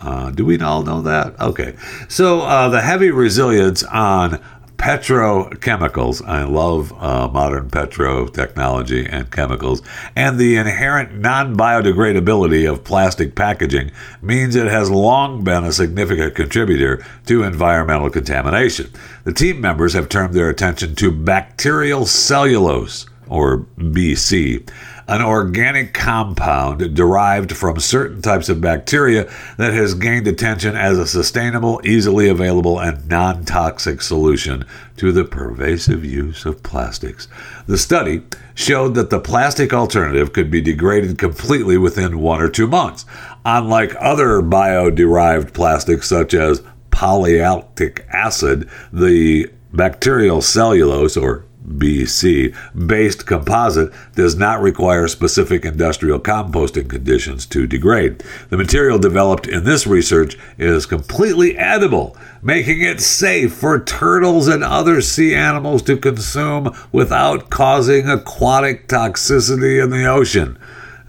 [0.00, 1.38] Uh, do we all know that?
[1.40, 1.76] Okay.
[2.08, 4.40] So uh, the heavy resilience on
[4.80, 6.26] petrochemicals.
[6.26, 9.82] I love uh, modern petro technology and chemicals.
[10.16, 13.90] And the inherent non biodegradability of plastic packaging
[14.22, 18.90] means it has long been a significant contributor to environmental contamination.
[19.24, 24.66] The team members have turned their attention to bacterial cellulose, or BC
[25.10, 31.06] an organic compound derived from certain types of bacteria that has gained attention as a
[31.06, 34.64] sustainable, easily available, and non toxic solution
[34.96, 37.26] to the pervasive use of plastics.
[37.66, 38.22] The study
[38.54, 43.04] showed that the plastic alternative could be degraded completely within one or two months.
[43.44, 51.46] Unlike other bio derived plastics such as polylactic acid, the bacterial cellulose, or
[51.78, 52.54] BC
[52.86, 58.22] based composite does not require specific industrial composting conditions to degrade.
[58.48, 64.64] The material developed in this research is completely edible, making it safe for turtles and
[64.64, 70.58] other sea animals to consume without causing aquatic toxicity in the ocean.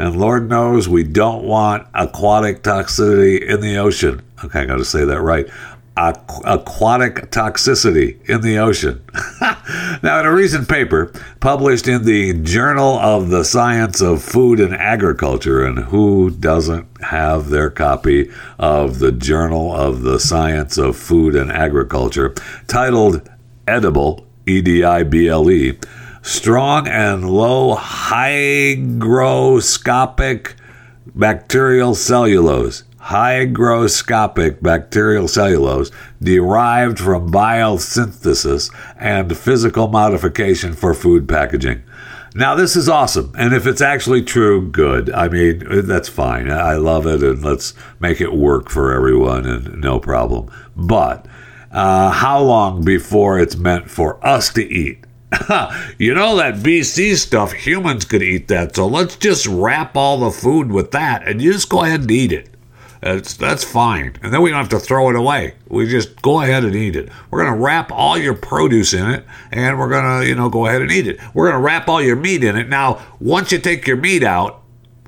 [0.01, 4.23] And Lord knows we don't want aquatic toxicity in the ocean.
[4.43, 5.47] Okay, I got to say that right
[5.97, 9.03] aquatic toxicity in the ocean.
[10.01, 14.73] now, in a recent paper published in the Journal of the Science of Food and
[14.73, 21.35] Agriculture, and who doesn't have their copy of the Journal of the Science of Food
[21.35, 22.33] and Agriculture,
[22.67, 23.29] titled
[23.67, 25.77] Edible, E D I B L E,
[26.21, 30.53] Strong and Low Hygroscopic
[31.13, 41.81] Bacterial Cellulose hygroscopic bacterial cellulose derived from biosynthesis and physical modification for food packaging.
[42.33, 43.33] Now, this is awesome.
[43.37, 45.11] And if it's actually true, good.
[45.11, 46.49] I mean, that's fine.
[46.49, 50.49] I love it, and let's make it work for everyone, and no problem.
[50.75, 51.25] But
[51.71, 55.05] uh, how long before it's meant for us to eat?
[55.97, 58.75] you know that BC stuff, humans could eat that.
[58.75, 62.11] So let's just wrap all the food with that and you just go ahead and
[62.11, 62.50] eat it.
[63.01, 64.15] That's that's fine.
[64.21, 65.55] And then we don't have to throw it away.
[65.67, 67.09] We just go ahead and eat it.
[67.31, 70.83] We're gonna wrap all your produce in it, and we're gonna, you know, go ahead
[70.83, 71.19] and eat it.
[71.33, 72.69] We're gonna wrap all your meat in it.
[72.69, 74.61] Now, once you take your meat out,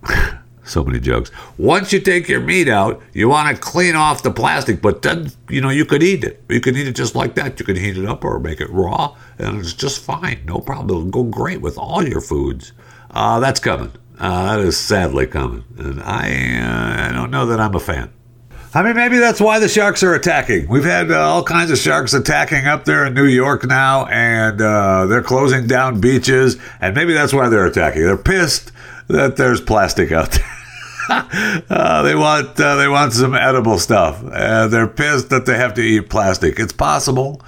[0.63, 1.29] so many jokes.
[1.59, 5.31] Once you take your meat out, you want to clean off the plastic, but then
[5.47, 6.43] you know you could eat it.
[6.49, 7.59] You can eat it just like that.
[7.59, 10.43] You can heat it up or make it raw, and it's just fine.
[10.47, 10.89] No problem.
[10.89, 12.73] It'll go great with all your foods.
[13.11, 13.91] Uh, that's coming.
[14.19, 16.29] Uh, that is sadly coming, and I
[16.61, 18.13] uh, I don't know that I'm a fan.
[18.75, 20.67] I mean, maybe that's why the sharks are attacking.
[20.67, 24.59] We've had uh, all kinds of sharks attacking up there in New York now, and
[24.59, 28.01] uh, they're closing down beaches, and maybe that's why they're attacking.
[28.01, 28.71] They're pissed
[29.09, 30.53] that there's plastic out there.
[31.69, 34.23] uh, they want uh, they want some edible stuff.
[34.23, 36.59] Uh, they're pissed that they have to eat plastic.
[36.59, 37.41] It's possible.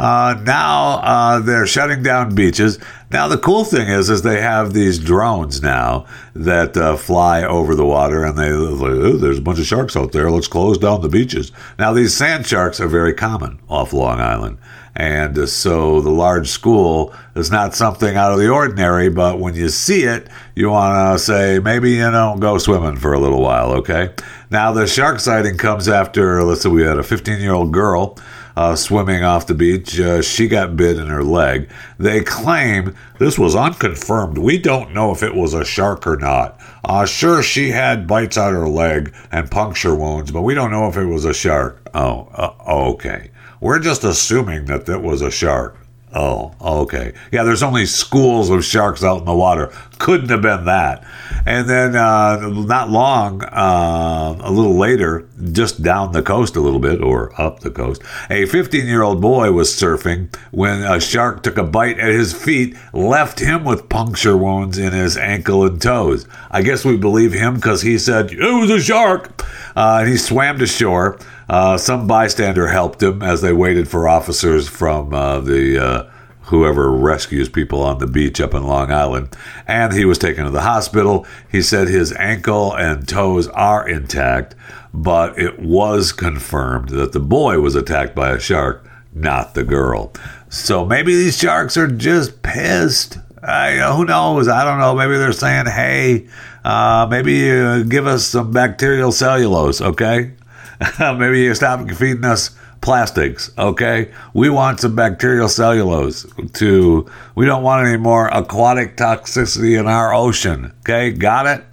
[0.00, 2.78] Uh, now uh, they're shutting down beaches.
[3.10, 7.74] Now the cool thing is, is they have these drones now that uh, fly over
[7.74, 10.30] the water, and they like, there's a bunch of sharks out there.
[10.30, 11.52] Let's close down the beaches.
[11.78, 14.56] Now these sand sharks are very common off Long Island,
[14.96, 19.10] and uh, so the large school is not something out of the ordinary.
[19.10, 23.12] But when you see it, you want to say maybe you know go swimming for
[23.12, 23.72] a little while.
[23.72, 24.14] Okay.
[24.50, 28.16] Now the shark sighting comes after let's say we had a 15 year old girl
[28.60, 29.98] uh, swimming off the beach.
[29.98, 31.70] Uh, she got bit in her leg.
[31.98, 34.36] They claim this was unconfirmed.
[34.36, 36.60] We don't know if it was a shark or not.
[36.84, 40.88] Uh, sure, she had bites on her leg and puncture wounds, but we don't know
[40.88, 41.88] if it was a shark.
[41.94, 42.52] Oh, uh,
[42.90, 43.30] okay.
[43.62, 45.79] We're just assuming that that was a shark.
[46.12, 47.12] Oh, okay.
[47.30, 49.72] Yeah, there's only schools of sharks out in the water.
[49.98, 51.04] Couldn't have been that.
[51.46, 56.80] And then, uh, not long, uh, a little later, just down the coast a little
[56.80, 61.44] bit, or up the coast, a 15 year old boy was surfing when a shark
[61.44, 65.80] took a bite at his feet, left him with puncture wounds in his ankle and
[65.80, 66.26] toes.
[66.50, 69.44] I guess we believe him because he said, It was a shark.
[69.76, 71.18] Uh, and he swam to shore.
[71.50, 76.10] Uh, some bystander helped him as they waited for officers from uh, the uh,
[76.42, 79.36] whoever rescues people on the beach up in Long Island.
[79.66, 81.26] And he was taken to the hospital.
[81.50, 84.54] He said his ankle and toes are intact,
[84.94, 90.12] but it was confirmed that the boy was attacked by a shark, not the girl.
[90.50, 93.18] So maybe these sharks are just pissed.
[93.42, 94.46] I, who knows?
[94.46, 94.94] I don't know.
[94.94, 96.28] Maybe they're saying, hey,
[96.64, 100.34] uh, maybe uh, give us some bacterial cellulose, okay?
[101.00, 104.12] Maybe you stop feeding us plastics, okay?
[104.32, 110.14] We want some bacterial cellulose to, we don't want any more aquatic toxicity in our
[110.14, 111.10] ocean, okay?
[111.10, 111.64] Got it?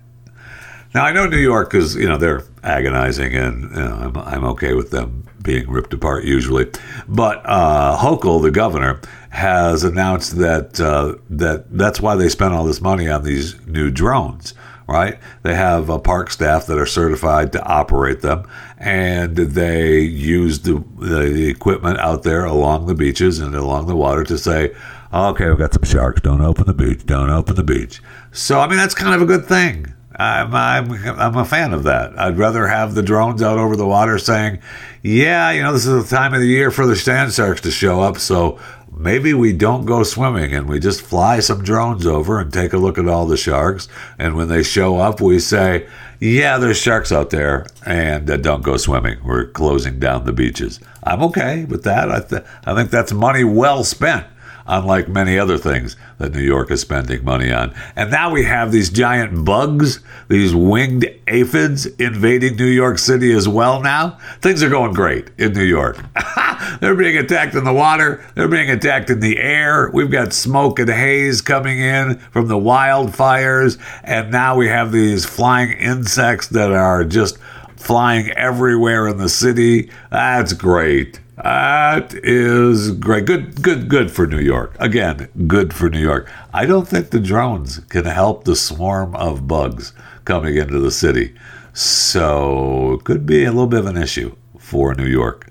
[0.93, 4.43] Now, I know New York is, you know, they're agonizing and you know, I'm, I'm
[4.45, 6.69] okay with them being ripped apart usually.
[7.07, 12.63] But uh, Hochul, the governor, has announced that uh, that that's why they spent all
[12.65, 14.53] this money on these new drones.
[14.87, 15.19] Right?
[15.43, 18.47] They have a park staff that are certified to operate them,
[18.77, 24.23] and they use the, the equipment out there along the beaches and along the water
[24.23, 24.73] to say,
[25.13, 26.21] okay, we've got some sharks.
[26.21, 27.05] Don't open the beach.
[27.05, 28.01] Don't open the beach.
[28.31, 29.93] So, I mean, that's kind of a good thing.
[30.19, 32.17] I'm, I'm, I'm a fan of that.
[32.17, 34.59] I'd rather have the drones out over the water saying,
[35.03, 37.71] yeah, you know, this is the time of the year for the sand sharks to
[37.71, 38.17] show up.
[38.17, 38.59] So
[38.99, 42.77] maybe we don't go swimming and we just fly some drones over and take a
[42.77, 43.87] look at all the sharks.
[44.17, 45.87] And when they show up, we say,
[46.19, 49.19] yeah, there's sharks out there and uh, don't go swimming.
[49.23, 50.79] We're closing down the beaches.
[51.03, 52.11] I'm okay with that.
[52.11, 54.25] I, th- I think that's money well spent
[54.67, 57.73] unlike many other things that New York is spending money on.
[57.95, 63.47] And now we have these giant bugs, these winged aphids invading New York City as
[63.47, 64.17] well now.
[64.41, 65.97] Things are going great in New York.
[66.81, 69.89] They're being attacked in the water, they're being attacked in the air.
[69.93, 73.79] We've got smoke and haze coming in from the wildfires.
[74.03, 77.37] And now we have these flying insects that are just
[77.77, 79.89] flying everywhere in the city.
[80.11, 81.19] That's great.
[81.37, 83.25] That is great.
[83.25, 84.75] Good, good, good for New York.
[84.79, 86.31] Again, good for New York.
[86.51, 89.93] I don't think the drones can help the swarm of bugs
[90.25, 91.35] coming into the city.
[91.73, 95.46] So it could be a little bit of an issue for New York.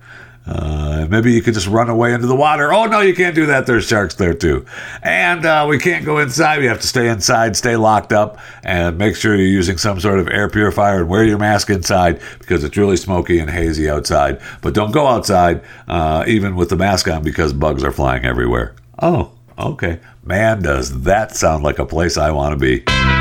[0.46, 2.72] Uh, maybe you could just run away into the water.
[2.72, 3.66] Oh, no, you can't do that.
[3.66, 4.64] There's sharks there too.
[5.02, 6.60] And uh, we can't go inside.
[6.60, 10.20] We have to stay inside, stay locked up, and make sure you're using some sort
[10.20, 14.40] of air purifier and wear your mask inside because it's really smoky and hazy outside.
[14.62, 18.74] But don't go outside, uh, even with the mask on, because bugs are flying everywhere.
[19.00, 19.98] Oh, okay.
[20.24, 23.15] Man, does that sound like a place I want to be.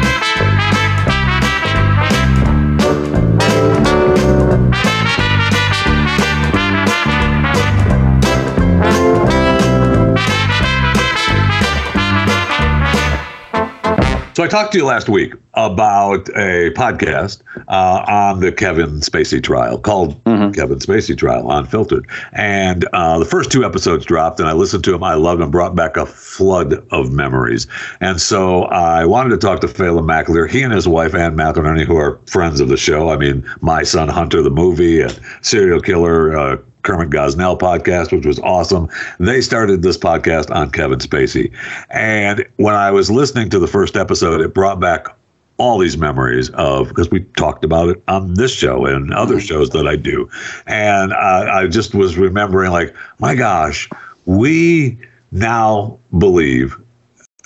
[14.35, 19.41] So I talked to you last week about a podcast uh, on the Kevin Spacey
[19.41, 20.51] trial called mm-hmm.
[20.51, 22.05] Kevin Spacey Trial Unfiltered.
[22.33, 25.05] And uh, the first two episodes dropped, and I listened to them.
[25.05, 27.65] I loved them, brought back a flood of memories.
[28.01, 30.49] And so I wanted to talk to Phelim McAleer.
[30.49, 33.11] He and his wife, Ann McElhinney, who are friends of the show.
[33.11, 36.37] I mean, My Son Hunter, the movie, and serial killer.
[36.37, 38.87] Uh, Kermit Gosnell podcast, which was awesome.
[39.19, 41.51] They started this podcast on Kevin Spacey.
[41.89, 45.07] And when I was listening to the first episode, it brought back
[45.57, 49.45] all these memories of because we talked about it on this show and other mm-hmm.
[49.45, 50.29] shows that I do.
[50.67, 53.89] And I, I just was remembering, like, my gosh,
[54.25, 54.97] we
[55.31, 56.77] now believe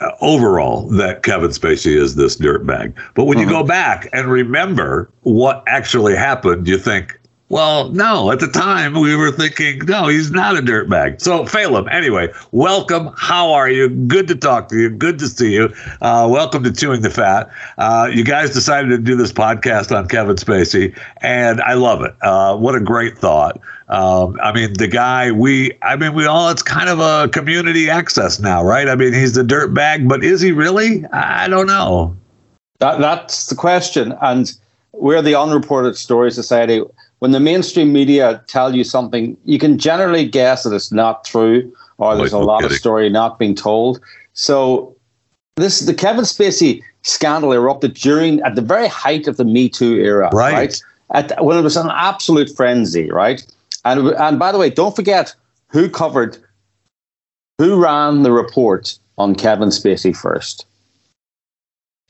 [0.01, 2.93] uh, overall that Kevin Spacey is this dirtbag.
[3.13, 3.53] But when you mm-hmm.
[3.53, 7.18] go back and remember what actually happened, you think,
[7.49, 11.19] well, no, at the time we were thinking, no, he's not a dirtbag.
[11.19, 13.11] So, Phelim, anyway, welcome.
[13.17, 13.89] How are you?
[13.89, 14.91] Good to talk to you.
[14.91, 15.73] Good to see you.
[15.99, 17.49] Uh, welcome to Chewing the Fat.
[17.79, 22.13] Uh, you guys decided to do this podcast on Kevin Spacey, and I love it.
[22.21, 23.59] Uh, what a great thought.
[23.87, 27.89] Um, I mean, the guy, we, I mean, we all, it's kind of a community
[27.89, 28.87] access now, right?
[28.87, 31.03] I mean, he's the dirtbag, but is he really?
[31.07, 32.15] I don't know.
[32.77, 34.15] That, that's the question.
[34.21, 34.53] And
[34.91, 36.83] we're the Unreported Story Society
[37.19, 41.71] when the mainstream media tell you something, you can generally guess that it's not true
[41.97, 43.99] or there's a lot of story not being told.
[44.33, 44.95] So
[45.57, 49.97] this the Kevin Spacey scandal erupted during at the very height of the Me Too
[49.97, 50.53] era, right?
[50.53, 50.83] right?
[51.11, 53.45] At, when it was an absolute frenzy, right?
[53.83, 55.35] And and by the way, don't forget
[55.67, 56.37] who covered,
[57.57, 60.65] who ran the report on Kevin Spacey first.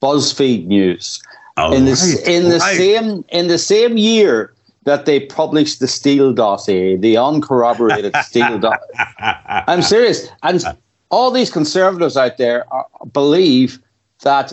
[0.02, 1.22] BuzzFeed News.
[1.58, 2.78] Oh, in the right, in the right.
[2.78, 4.54] same in the same year
[4.90, 8.96] that they published the Steele dossier, the uncorroborated Steele dossier.
[9.20, 10.28] I'm serious.
[10.42, 10.64] And
[11.12, 13.80] all these conservatives out there are, believe
[14.24, 14.52] that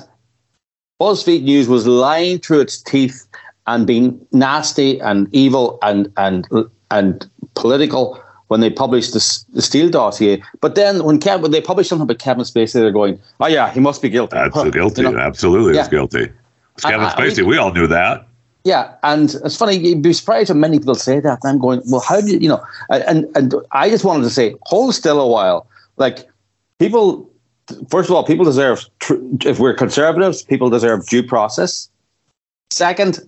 [1.01, 3.27] BuzzFeed News was lying through its teeth
[3.67, 6.47] and being nasty and evil and and
[6.91, 10.43] and political when they published the, the Steele dossier.
[10.61, 13.71] But then when, Kevin, when they published something about Kevin Spacey, they're going, "Oh yeah,
[13.71, 14.69] he must be guilty." That's huh.
[14.69, 15.01] guilty.
[15.01, 15.19] You know?
[15.19, 15.81] Absolutely, yeah.
[15.81, 16.29] he's guilty.
[16.75, 17.43] It's Kevin I, Spacey.
[17.43, 18.27] I, we all knew that.
[18.67, 19.77] Yeah, and it's funny.
[19.77, 21.39] You'd be surprised when many people say that.
[21.45, 22.61] And I'm going, well, how do you, you know?
[22.91, 25.69] And and I just wanted to say, hold still a while.
[25.99, 26.29] Like
[26.81, 27.31] people,
[27.89, 28.85] first of all, people deserve.
[29.45, 31.89] If we're conservatives, people deserve due process.
[32.71, 33.21] Second,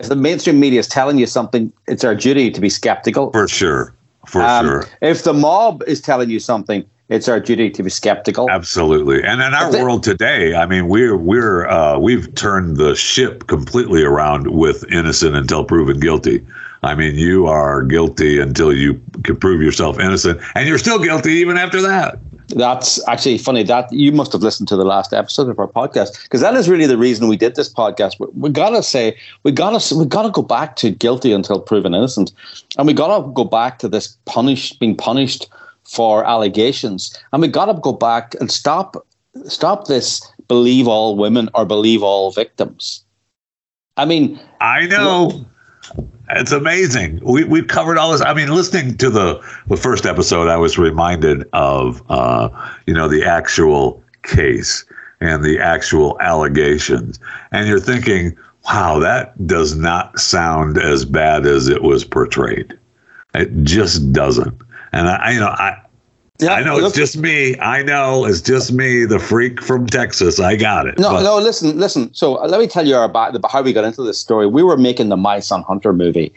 [0.00, 3.32] if the mainstream media is telling you something, it's our duty to be skeptical.
[3.32, 3.94] For sure,
[4.26, 4.84] for um, sure.
[5.00, 8.50] If the mob is telling you something, it's our duty to be skeptical.
[8.50, 13.46] Absolutely, and in our world today, I mean, we're we're uh, we've turned the ship
[13.46, 16.44] completely around with innocent until proven guilty.
[16.82, 21.32] I mean, you are guilty until you can prove yourself innocent, and you're still guilty
[21.32, 22.18] even after that.
[22.48, 23.62] That's actually funny.
[23.62, 26.68] That you must have listened to the last episode of our podcast because that is
[26.68, 28.18] really the reason we did this podcast.
[28.18, 32.32] We, we gotta say we gotta we gotta go back to guilty until proven innocent,
[32.76, 35.48] and we gotta go back to this punished being punished
[35.94, 39.06] for allegations, and we gotta go back and stop
[39.44, 43.04] stop this believe all women or believe all victims.
[43.96, 45.46] I mean, I know.
[46.30, 47.20] It's amazing.
[47.22, 48.22] We we've covered all this.
[48.22, 52.48] I mean, listening to the the first episode, I was reminded of uh,
[52.86, 54.84] you know the actual case
[55.20, 57.20] and the actual allegations,
[57.52, 58.36] and you're thinking,
[58.66, 62.78] wow, that does not sound as bad as it was portrayed.
[63.34, 64.60] It just doesn't.
[64.92, 65.80] And I, you know, I
[66.40, 67.56] yeah, I know it's just me.
[67.60, 70.40] I know it's just me, the freak from Texas.
[70.40, 70.98] I got it.
[70.98, 71.22] No, but.
[71.22, 71.38] no.
[71.38, 72.12] Listen, listen.
[72.12, 74.46] So uh, let me tell you about how we got into this story.
[74.48, 76.32] We were making the My Son Hunter movie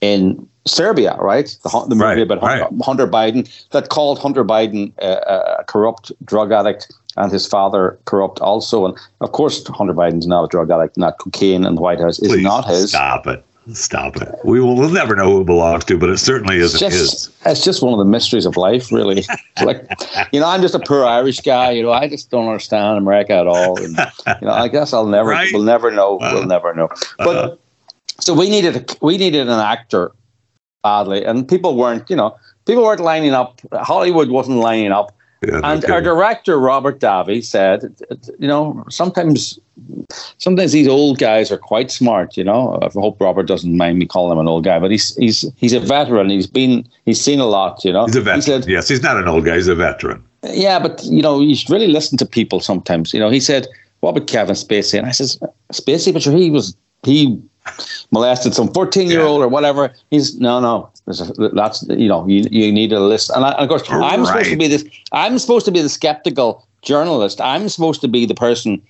[0.00, 1.56] in Serbia, right?
[1.62, 2.68] The, the movie right, about right.
[2.82, 8.84] Hunter Biden that called Hunter Biden a corrupt drug addict and his father corrupt also.
[8.84, 10.98] And of course, Hunter Biden's not a drug addict.
[10.98, 12.90] Not cocaine in the White House is Please not his.
[12.90, 13.44] Stop it.
[13.72, 14.32] Stop it.
[14.44, 17.30] We will we'll never know who it belongs to, but it certainly isn't just, his.
[17.44, 19.24] It's just one of the mysteries of life, really.
[19.64, 19.84] like,
[20.32, 21.72] you know, I'm just a poor Irish guy.
[21.72, 23.82] You know, I just don't understand America at all.
[23.82, 23.96] And,
[24.40, 25.52] you know, I guess I'll never, right?
[25.52, 26.18] we'll never know.
[26.18, 26.88] Uh, we'll never know.
[27.18, 27.56] But uh,
[28.20, 30.12] so we needed a, we needed an actor
[30.84, 32.36] badly, and people weren't, you know,
[32.66, 33.60] people weren't lining up.
[33.72, 37.94] Hollywood wasn't lining up yeah, and our director Robert Davi said,
[38.38, 39.58] you know, sometimes,
[40.38, 42.36] sometimes these old guys are quite smart.
[42.36, 45.14] You know, I hope Robert doesn't mind me calling him an old guy, but he's
[45.16, 46.30] he's he's a veteran.
[46.30, 47.84] He's been he's seen a lot.
[47.84, 48.40] You know, he's a veteran.
[48.40, 49.56] He said, yes, he's not an old guy.
[49.56, 50.24] He's a veteran.
[50.42, 53.12] Yeah, but you know, you should really listen to people sometimes.
[53.12, 53.66] You know, he said,
[54.00, 55.38] "What about Kevin Spacey?" And I says,
[55.72, 57.40] "Spacey, but sure, he was he
[58.10, 59.92] molested some 14 year old or whatever.
[60.10, 60.90] He's no, no.
[61.04, 63.30] There's A, that's you know you, you need a list.
[63.30, 64.26] And, I, and of course, I'm right.
[64.26, 64.84] supposed to be this.
[65.12, 67.40] I'm supposed to be the skeptical journalist.
[67.40, 68.82] I'm supposed to be the person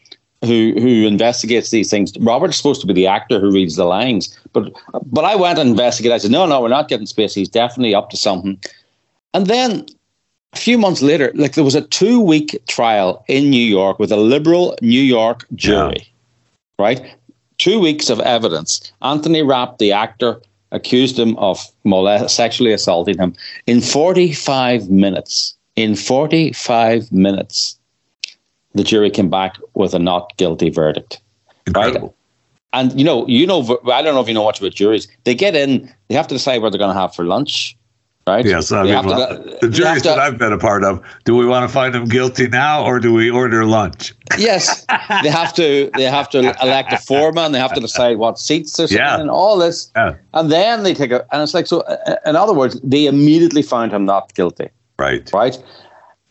[0.42, 2.16] who who investigates these things.
[2.18, 4.38] Robert's supposed to be the actor who reads the lines.
[4.52, 4.72] But
[5.04, 6.14] but I went and investigated.
[6.14, 7.34] I said, no, no, we're not getting space.
[7.34, 8.58] He's definitely up to something.
[9.34, 9.86] And then
[10.52, 14.10] a few months later, like there was a two week trial in New York with
[14.10, 15.96] a liberal New York jury.
[15.98, 16.04] Yeah.
[16.78, 17.14] Right?
[17.58, 18.92] Two weeks of evidence.
[19.02, 20.40] Anthony Rapp, the actor,
[20.72, 23.34] accused him of molest- sexually assaulting him
[23.66, 25.56] in 45 minutes.
[25.76, 27.78] In 45 minutes,
[28.74, 31.20] the jury came back with a not guilty verdict.
[31.66, 32.08] Incredible.
[32.08, 32.12] Right?
[32.72, 35.08] And you know, you know, I don't know if you know much about juries.
[35.24, 37.76] They get in, they have to decide what they're going to have for lunch
[38.26, 38.44] right?
[38.44, 41.02] Yes, I mean, well, to, the juries that I've been a part of.
[41.24, 44.14] Do we want to find them guilty now, or do we order lunch?
[44.38, 44.84] Yes,
[45.22, 45.90] they have to.
[45.94, 47.52] They have to elect a foreman.
[47.52, 49.20] They have to decide what seats they're yeah.
[49.20, 50.16] and all this, yeah.
[50.34, 51.26] and then they take a.
[51.32, 51.84] And it's like so.
[52.24, 54.68] In other words, they immediately found him not guilty.
[54.98, 55.30] Right.
[55.32, 55.62] Right.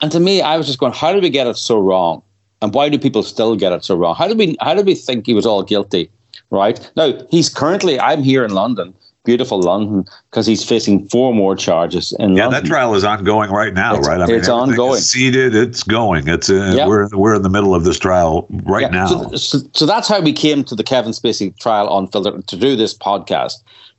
[0.01, 2.21] And to me, I was just going, how did we get it so wrong?
[2.61, 4.15] And why do people still get it so wrong?
[4.15, 4.57] How did we?
[4.59, 6.09] How did we think he was all guilty?
[6.51, 7.99] Right now, he's currently.
[7.99, 8.93] I'm here in London
[9.25, 12.63] beautiful London because he's facing four more charges in yeah, London.
[12.63, 14.21] that trial is ongoing right now, it's, right?
[14.21, 15.01] I mean, it's ongoing.
[15.01, 16.27] Seated, it's going.
[16.27, 16.87] It's uh, yeah.
[16.87, 18.87] we're we're in the middle of this trial right yeah.
[18.89, 19.07] now.
[19.07, 22.57] So, so, so, that's how we came to the Kevin Spacey trial on filter to
[22.57, 23.55] do this podcast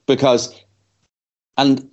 [0.07, 0.55] because,
[1.59, 1.87] and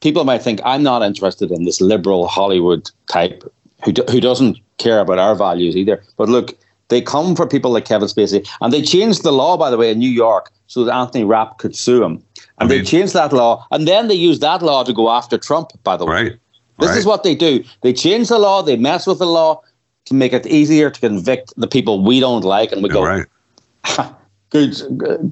[0.00, 3.42] people might think I'm not interested in this liberal Hollywood type
[3.84, 6.02] who who doesn't care about our values either.
[6.16, 6.56] But look,
[6.88, 9.90] they come for people like Kevin Spacey, and they changed the law, by the way,
[9.90, 12.22] in New York so that Anthony Rapp could sue him.
[12.58, 15.10] And I mean, they changed that law, and then they used that law to go
[15.10, 16.12] after Trump, by the way.
[16.12, 16.32] Right.
[16.78, 16.98] This right.
[16.98, 17.64] is what they do.
[17.82, 19.62] They change the law, they mess with the law
[20.06, 23.26] to make it easier to convict the people we don't like, and we go, right.
[24.50, 24.76] good,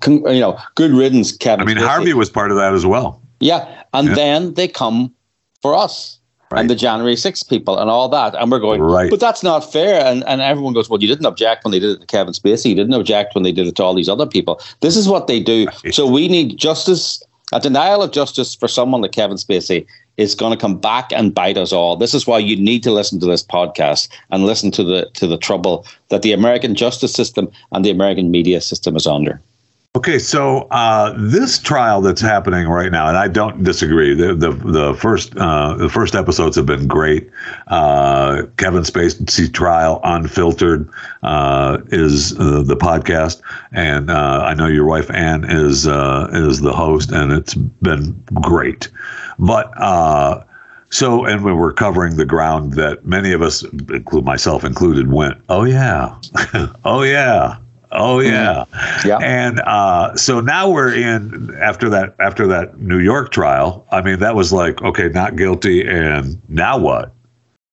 [0.06, 1.66] you know, good riddance, Kevin.
[1.66, 3.22] I mean, Harvey was part of that as well.
[3.40, 4.14] Yeah, and yeah.
[4.14, 5.14] then they come
[5.62, 6.18] for us
[6.54, 6.60] right.
[6.60, 8.34] and the January 6th people and all that.
[8.34, 9.10] And we're going, right.
[9.10, 10.04] but that's not fair.
[10.04, 12.66] And, and everyone goes, well, you didn't object when they did it to Kevin Spacey.
[12.66, 14.60] You didn't object when they did it to all these other people.
[14.80, 15.66] This is what they do.
[15.66, 15.94] Right.
[15.94, 17.22] So we need justice.
[17.52, 19.86] A denial of justice for someone like Kevin Spacey
[20.16, 21.96] is going to come back and bite us all.
[21.96, 25.26] This is why you need to listen to this podcast and listen to the to
[25.26, 29.40] the trouble that the American justice system and the American media system is under.
[29.96, 34.12] Okay, so uh, this trial that's happening right now, and I don't disagree.
[34.12, 37.30] The the, the first uh, the first episodes have been great.
[37.68, 40.90] Uh, Kevin Spacey trial unfiltered
[41.22, 43.40] uh, is uh, the podcast,
[43.70, 48.88] and uh, I know your wife Anne is is the host, and it's been great.
[49.38, 49.70] But
[50.90, 55.64] So, and we're covering the ground that many of us, include myself included, went, oh
[55.64, 56.16] yeah,
[56.84, 57.58] oh yeah,
[57.94, 59.08] oh yeah, mm-hmm.
[59.08, 59.18] yeah.
[59.18, 63.86] And uh, so now we're in after that after that New York trial.
[63.90, 67.12] I mean, that was like okay, not guilty, and now what?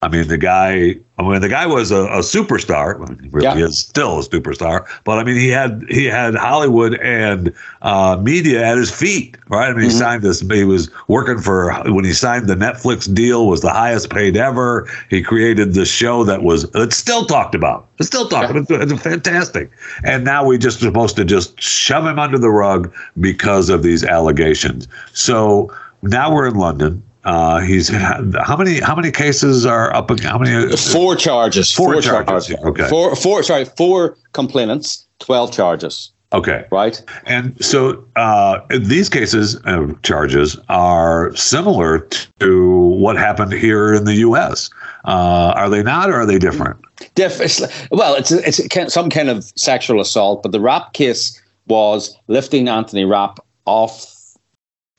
[0.03, 0.95] I mean, the guy.
[1.19, 3.07] I mean, the guy was a, a superstar.
[3.21, 3.67] He really yeah.
[3.67, 4.87] is still a superstar.
[5.03, 9.65] But I mean, he had he had Hollywood and uh, media at his feet, right?
[9.65, 9.83] I mean, mm-hmm.
[9.83, 10.39] he signed this.
[10.39, 14.89] He was working for when he signed the Netflix deal was the highest paid ever.
[15.11, 17.87] He created the show that was it's still talked about.
[17.99, 18.61] It's still talked yeah.
[18.61, 18.81] about.
[18.81, 19.69] It's, it's fantastic.
[20.03, 24.03] And now we just supposed to just shove him under the rug because of these
[24.03, 24.87] allegations.
[25.13, 25.71] So
[26.01, 30.09] now we're in London uh, he's how many how many cases are up?
[30.21, 30.75] How many?
[30.75, 31.71] Four charges.
[31.71, 32.47] Four, four charges.
[32.47, 32.65] charges.
[32.65, 32.89] Okay.
[32.89, 33.15] Four.
[33.15, 33.43] Four.
[33.43, 33.65] Sorry.
[33.65, 35.05] Four complainants.
[35.19, 36.11] Twelve charges.
[36.33, 36.65] Okay.
[36.71, 37.01] Right.
[37.25, 42.07] And so uh, these cases uh, charges are similar
[42.39, 44.69] to what happened here in the U.S.
[45.05, 46.77] Uh, are they not, or are they different?
[47.15, 52.67] Diff- well, it's it's some kind of sexual assault, but the Rapp case was lifting
[52.67, 54.05] Anthony Rapp off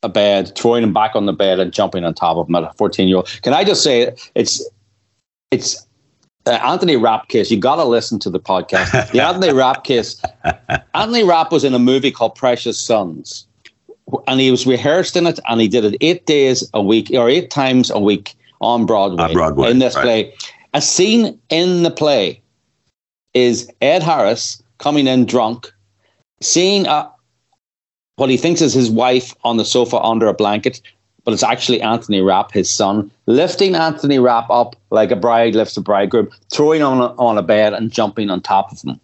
[0.02, 2.64] a bed, throwing him back on the bed, and jumping on top of him at
[2.64, 3.40] a 14 year old.
[3.42, 4.64] Can I just say it's
[5.50, 5.86] it's
[6.46, 7.50] uh, Anthony Rapp case.
[7.50, 9.12] You got to listen to the podcast.
[9.12, 10.20] The Anthony Rapp case.
[10.94, 13.46] Anthony Rapp was in a movie called Precious Sons,
[14.26, 17.28] and he was rehearsed in it, and he did it eight days a week or
[17.28, 19.24] eight times a week on Broadway.
[19.24, 20.02] On Broadway in this right.
[20.02, 20.34] play,
[20.74, 22.40] a scene in the play
[23.34, 25.72] is Ed Harris coming in drunk,
[26.40, 27.10] seeing a,
[28.22, 30.80] what he thinks is his wife on the sofa under a blanket,
[31.24, 35.76] but it's actually Anthony Rapp, his son, lifting Anthony Rapp up like a bride lifts
[35.76, 39.00] a bridegroom, throwing him on a, on a bed and jumping on top of him.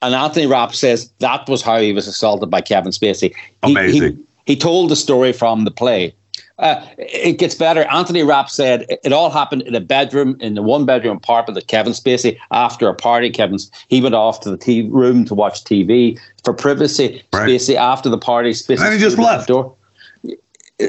[0.00, 3.34] And Anthony Rapp says that was how he was assaulted by Kevin Spacey.
[3.66, 4.16] He, Amazing.
[4.46, 6.14] He, he told the story from the play.
[6.58, 7.84] Uh, it gets better.
[7.84, 11.68] Anthony Rapp said it, all happened in a bedroom, in the one bedroom apartment that
[11.68, 16.18] Kevin Spacey, after a party, Kevin's he went off to the room to watch TV
[16.44, 17.22] for privacy.
[17.32, 17.48] Right.
[17.48, 18.84] Spacey, after the party, Spacey.
[18.84, 19.48] And he just left.
[19.48, 19.76] Door.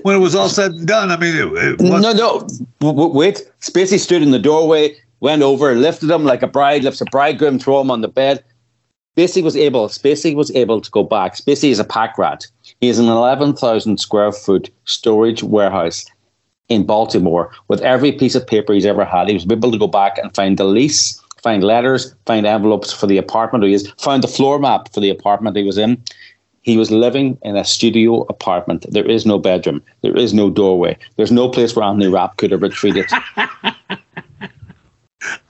[0.03, 2.47] When it was all said and done, I mean, it, it no, no,
[3.07, 3.49] wait.
[3.61, 7.59] Spacey stood in the doorway, went over, lifted him like a bride lifts a bridegroom,
[7.59, 8.43] throw him on the bed.
[9.15, 9.87] Spacey was able.
[9.87, 11.35] Spacey was able to go back.
[11.35, 12.47] Spacey is a pack rat.
[12.79, 16.05] He has an 11,000 square foot storage warehouse
[16.69, 19.27] in Baltimore with every piece of paper he's ever had.
[19.27, 23.07] He was able to go back and find the lease, find letters, find envelopes for
[23.07, 26.01] the apartment he is, found the floor map for the apartment he was in.
[26.61, 28.85] He was living in a studio apartment.
[28.89, 29.81] There is no bedroom.
[30.01, 30.97] There is no doorway.
[31.15, 33.05] There's no place where Anthony Rapp could have retreated.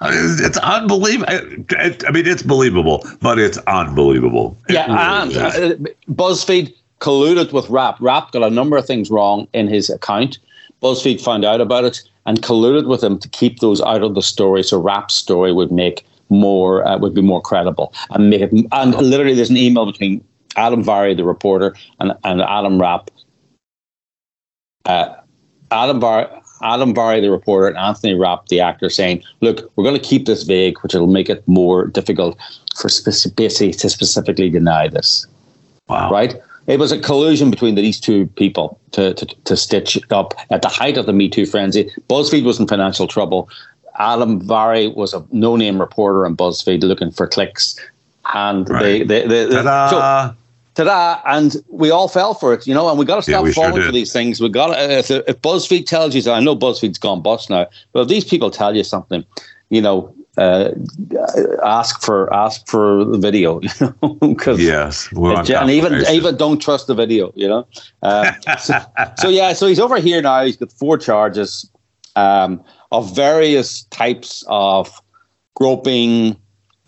[0.01, 1.31] It's unbelievable.
[1.31, 4.57] I mean, it's believable, but it's unbelievable.
[4.67, 4.85] Yeah,
[5.21, 7.99] and uh, BuzzFeed colluded with Rapp.
[7.99, 10.37] Rapp got a number of things wrong in his account.
[10.81, 14.21] BuzzFeed found out about it and colluded with him to keep those out of the
[14.21, 18.51] story, so Rapp's story would make more uh, would be more credible and make it.
[18.71, 20.23] And literally, there's an email between
[20.55, 23.09] Adam Vary, the reporter, and and Adam Rapp.
[24.85, 25.15] Uh,
[25.71, 26.27] Adam Vary,
[26.61, 30.25] Adam Vary, the reporter, and Anthony Rapp, the actor, saying, "Look, we're going to keep
[30.25, 32.37] this vague, which will make it more difficult
[32.75, 35.27] for Spacey to specifically deny this."
[35.87, 36.11] Wow!
[36.11, 36.39] Right?
[36.69, 40.61] It was a collusion between these two people to, to, to stitch it up at
[40.61, 41.91] the height of the Me Too frenzy.
[42.07, 43.49] BuzzFeed was in financial trouble.
[43.97, 47.75] Adam Vary was a no-name reporter on BuzzFeed looking for clicks,
[48.35, 48.83] and right.
[48.83, 49.89] they, they, they, they Ta-da!
[50.75, 51.21] So, ta-da!
[51.25, 52.87] And we all fell for it, you know.
[52.87, 54.39] And we got to stop yeah, falling sure for these things.
[54.39, 57.67] We got to, uh, if, if BuzzFeed tells you, I know BuzzFeed's gone bust now,
[57.93, 59.25] but if these people tell you something,
[59.69, 60.71] you know, uh,
[61.63, 65.09] ask for ask for the video, you know, because yes,
[65.61, 67.67] and even even don't trust the video, you know.
[68.01, 68.73] Uh, so,
[69.17, 70.45] so, yeah, so he's over here now.
[70.45, 71.69] He's got four charges
[72.15, 75.01] um, of various types of
[75.55, 76.37] groping.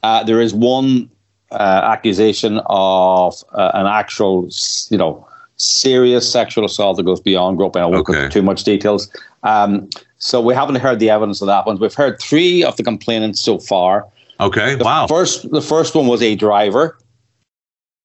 [0.04, 1.12] Uh, there is one
[1.52, 4.50] uh, accusation of uh, an actual,
[4.90, 5.28] you know,
[5.62, 7.82] serious sexual assault that goes beyond groping.
[7.82, 8.14] I won't okay.
[8.14, 9.10] go into too much details.
[9.44, 11.78] Um, so we haven't heard the evidence of that one.
[11.80, 14.08] We've heard three of the complainants so far.
[14.40, 14.76] Okay.
[14.76, 15.08] The wow.
[15.08, 16.98] First, the first one was a driver,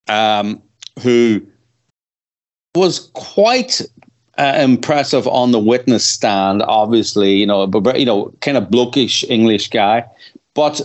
[0.09, 0.63] um,
[1.01, 1.47] who
[2.75, 3.81] was quite
[4.39, 6.63] uh, impressive on the witness stand.
[6.63, 10.05] Obviously, you know, but you know, kind of blokish English guy,
[10.55, 10.81] but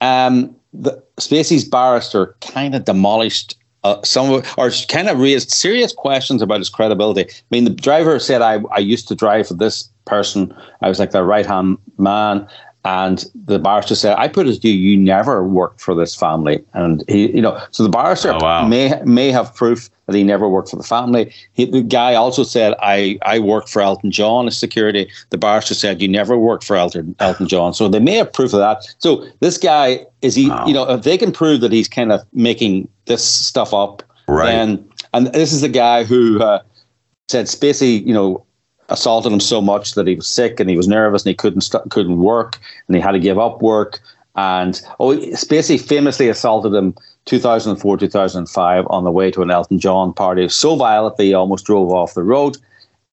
[0.00, 5.92] um, the Spacey's barrister kind of demolished uh, some of, or kind of raised serious
[5.92, 7.22] questions about his credibility.
[7.22, 10.54] I mean, the driver said, "I I used to drive for this person.
[10.82, 12.46] I was like their right hand man."
[12.82, 16.64] And the barrister said, "I put it to you, you never worked for this family."
[16.72, 18.66] And he, you know, so the barrister Oh, wow.
[18.66, 21.32] may may have proof that he never worked for the family.
[21.52, 25.74] He, the guy also said, "I I worked for Elton John as security." The barrister
[25.74, 28.84] said, "You never worked for Elton Elton John." So they may have proof of that.
[28.98, 30.66] So this guy is he, Wow.
[30.66, 34.46] you know, if they can prove that he's kind of making this stuff up, Right.
[34.52, 34.84] then
[35.14, 36.60] and this is the guy who uh,
[37.28, 38.44] said Spacey, you know,
[38.88, 41.60] assaulted him so much that he was sick and he was nervous and he couldn't
[41.62, 42.58] st- couldn't work
[42.88, 44.00] and he had to give up work.
[44.36, 46.94] And oh, Spacey famously assaulted him
[47.26, 51.90] 2004 2005 on the way to an Elton John party so violently he almost drove
[51.90, 52.56] off the road.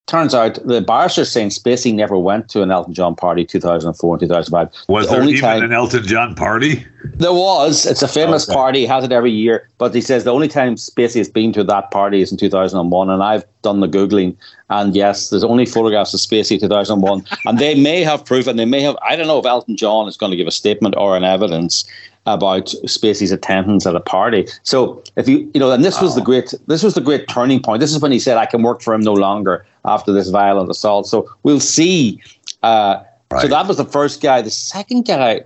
[0.08, 4.14] Turns out the barrister is saying Spacey never went to an Elton John party 2004
[4.16, 4.70] and 2005.
[4.88, 6.86] Was The there only even time- an Elton John party?
[7.16, 7.86] there was.
[7.86, 8.55] It's a famous Okay.
[8.55, 8.80] party.
[8.80, 9.68] He has it every year.
[9.78, 13.10] But he says the only time Spacey has been to that party is in 2001.
[13.10, 14.36] And I've done the Googling.
[14.70, 17.26] And yes, there's only photographs of Spacey 2001.
[17.45, 20.08] and they may have proof and they may have, I don't know if Elton John
[20.08, 21.84] is going to give a statement or an evidence
[22.28, 24.45] about Spacey's attendance at a party.
[24.61, 27.61] So if you, you know, and this was the great, this was the great turning
[27.61, 27.80] point.
[27.80, 30.69] This is when he said, I can work for him no longer after this violent
[30.69, 31.07] assault.
[31.07, 32.21] So we'll see.
[32.61, 33.01] Uh,
[33.41, 34.41] So that was the first guy.
[34.41, 35.41] The second guy,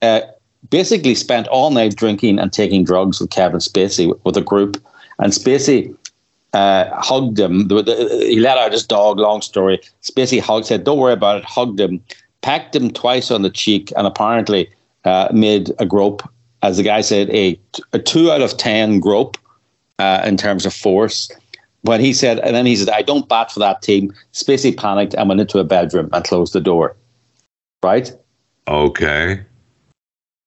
[0.00, 0.22] uh,
[0.70, 4.82] basically spent all night drinking and taking drugs with Kevin Spacey with, a group.
[5.18, 5.94] And Spacey
[6.52, 7.68] uh, hugged him.
[8.32, 9.18] He let out his dog.
[9.18, 9.80] Long story.
[10.02, 12.00] Spacey hugged, said, "Don't worry about it." Hugged him,
[12.42, 14.68] pecked him twice on the cheek, and apparently
[15.04, 16.22] uh, made a grope,
[16.62, 17.58] as the guy said, a,
[17.92, 19.36] a two out of ten grope
[19.98, 21.30] uh, in terms of force.
[21.82, 25.14] When he said, and then he said, "I don't bat for that team." Spacey panicked
[25.14, 26.94] and went into a bedroom and closed the door.
[27.82, 28.12] Right.
[28.68, 29.40] Okay.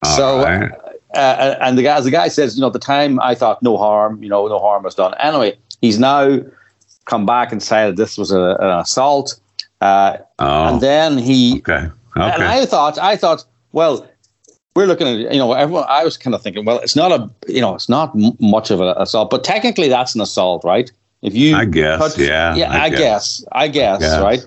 [0.06, 0.72] All So, right.
[1.14, 3.62] uh, and the guy, as the guy says, you know, at the time I thought
[3.62, 5.14] no harm, you know, no harm was done.
[5.20, 6.39] Anyway, he's now
[7.03, 9.38] come back and said this was a, an assault,
[9.82, 11.89] uh, oh, and then he okay.
[12.16, 12.32] okay.
[12.32, 12.43] and.
[12.43, 13.43] I thought, I thought,
[13.74, 14.08] well,
[14.76, 15.86] we're looking at, you know, everyone.
[15.88, 18.71] I was kind of thinking, well, it's not a, you know, it's not m- much
[18.71, 20.91] of an assault, but technically that's an assault, right?
[21.21, 22.99] If you, I guess, yeah, yeah, I I, guess.
[22.99, 24.21] guess, I guess, Guess.
[24.21, 24.45] right?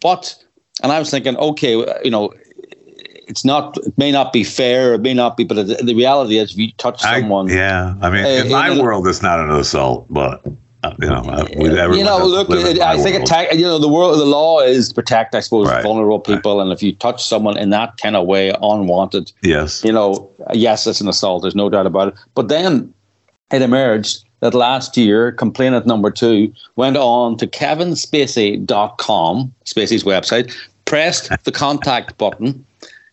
[0.00, 0.42] But,
[0.82, 2.32] and I was thinking, okay, you know,
[3.28, 6.52] it's not, it may not be fair, it may not be, but the, reality is,
[6.52, 7.94] if you touch I- someone, yeah.
[8.00, 10.42] I mean, Uh, in my know- world, it's not an assault, but
[10.84, 11.44] uh, you know, uh,
[11.92, 14.94] you know, look, it, I think attack, you know, the world, the law is to
[14.94, 18.28] protect, I suppose, Right, vulnerable people, and if you touch someone in that kind of
[18.28, 19.84] way, unwanted, yes.
[19.84, 21.42] you know, yes, it's an assault.
[21.42, 22.14] There's no doubt about it.
[22.34, 22.94] But then
[23.50, 30.54] it emerged that last year, complainant number two went on to kevinspacey.com, Spacey's website,
[30.84, 32.64] pressed the contact button,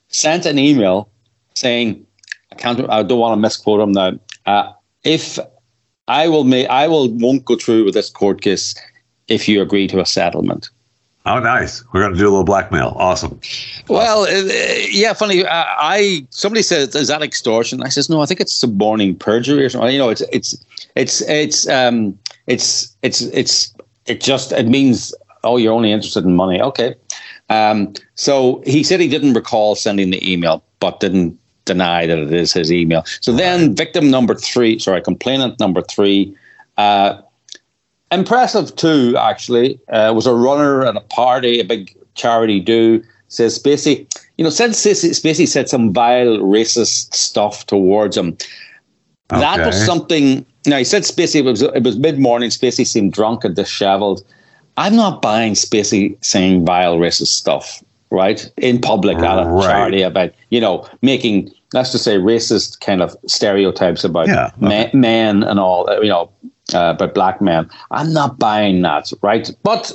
[0.10, 1.10] sent an email
[1.56, 2.06] saying,
[2.52, 4.20] I can't, I don't want to misquote him now.
[4.46, 4.72] Uh,
[5.04, 5.40] if
[6.08, 8.76] I will make, I will won't go through with this court case
[9.28, 10.70] if you agree to a settlement.
[11.28, 11.84] Oh, nice.
[11.92, 12.94] We're going to do a little blackmail.
[12.98, 13.40] Awesome.
[13.90, 14.54] Well, uh,
[14.92, 15.44] yeah, funny.
[15.44, 19.66] Uh, I somebody said, "Is that extortion?" I says, "No, I think it's suborning perjury
[19.66, 20.64] or something." You know, it's it's
[20.96, 23.74] it's it's um it's it's it's
[24.06, 26.62] it just it means oh you're only interested in money.
[26.62, 26.94] Okay,
[27.50, 32.32] um, so he said he didn't recall sending the email, but didn't deny that it
[32.32, 33.04] is his email.
[33.22, 36.36] So then, victim number three, sorry, complainant number three.
[36.78, 37.22] Uh,
[38.12, 39.80] impressive too, actually.
[39.90, 43.04] Uh, was a runner at a party, a big charity do.
[43.28, 44.08] Says Spacey,
[44.38, 48.38] you know, said Spacey, Spacey said some vile racist stuff towards him.
[49.30, 50.46] That was something.
[50.68, 52.50] Now he said Spacey it was it was mid morning.
[52.50, 54.24] Spacey seemed drunk and dishevelled.
[54.78, 57.84] I'm not buying Spacey saying vile racist stuff,
[58.16, 59.68] right, in public at a Right.
[59.68, 64.50] charity about you know making let's just say racist kind of stereotypes about Yeah.
[64.60, 66.30] men, men and all, uh, you know,
[66.74, 67.70] uh, about black men.
[67.92, 69.52] I'm not buying that, right?
[69.64, 69.92] But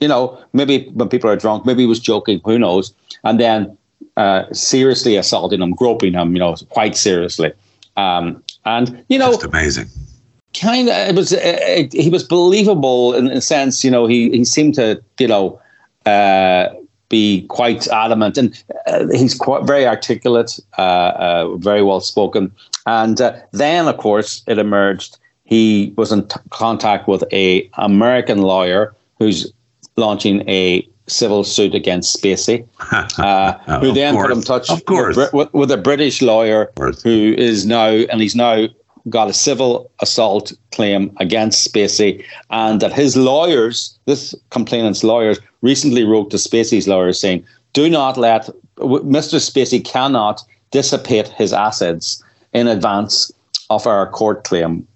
[0.00, 2.40] you know, maybe when people are drunk, maybe he was joking.
[2.44, 2.92] Who knows?
[3.24, 3.76] And then
[4.16, 7.52] uh, seriously assaulting him, groping him, you know, quite seriously.
[7.96, 9.88] Um, and you know, amazing.
[10.52, 13.82] kind of it was uh, it, he was believable in a sense.
[13.82, 15.60] You know, he he seemed to you know
[16.06, 16.68] uh,
[17.14, 18.48] be quite adamant, and
[18.88, 22.50] uh, he's quite very articulate, uh, uh, very well spoken.
[22.86, 28.38] And uh, then, of course, it emerged he was in t- contact with a American
[28.42, 29.52] lawyer who's
[29.96, 32.66] launching a civil suit against Spacey,
[33.18, 36.72] uh, who then put him in touch with, with, with a British lawyer
[37.04, 38.66] who is now, and he's now
[39.08, 46.04] got a civil assault claim against Spacey, and that his lawyers, this complainant's lawyers, recently
[46.04, 48.48] wrote to Spacey's lawyers saying, "Do not let
[48.78, 49.38] Mr.
[49.40, 53.30] Spacey cannot dissipate his assets in advance
[53.70, 54.86] of our court claim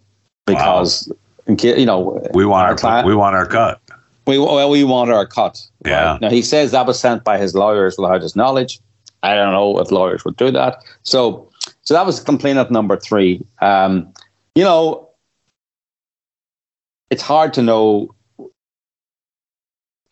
[0.46, 1.10] because."
[1.46, 3.80] In case, you know, We want our, client- we want our cut.
[4.26, 5.58] we well, we want our cut.
[5.86, 6.18] Yeah.
[6.20, 8.78] Now he says that was sent by his lawyers without his knowledge,
[9.22, 10.82] I don't know if lawyers would do that.
[11.02, 11.47] So,
[11.88, 13.40] so that was complainant number three.
[13.62, 14.12] Um,
[14.54, 15.08] you know,
[17.08, 18.14] it's hard to know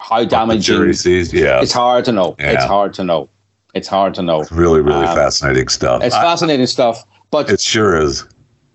[0.01, 0.91] how damaging.
[0.95, 2.35] Sees, yeah, it's hard to know.
[2.39, 2.53] Yeah.
[2.53, 3.29] It's hard to know.
[3.75, 4.41] It's hard to know.
[4.41, 6.03] It's really, really um, fascinating stuff.
[6.03, 8.27] It's I, fascinating stuff, but it sure is.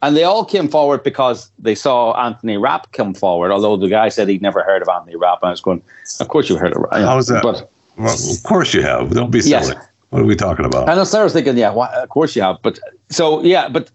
[0.03, 3.49] And they all came forward because they saw Anthony Rapp come forward.
[3.51, 5.81] Although the guy said he'd never heard of Anthony Rapp, and I was going,
[6.19, 6.93] "Of course you heard of." Rapp.
[7.01, 7.41] How's that?
[7.41, 9.09] But well, of course you have.
[9.09, 9.73] Don't be silly.
[9.73, 9.87] Yes.
[10.11, 10.89] What are we talking about?
[10.89, 12.61] And I was thinking, yeah, well, of course you have.
[12.61, 13.89] But so yeah, but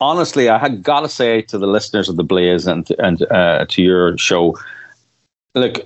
[0.00, 3.64] honestly, I had got to say to the listeners of the Blaze and and uh,
[3.68, 4.58] to your show,
[5.54, 5.78] look,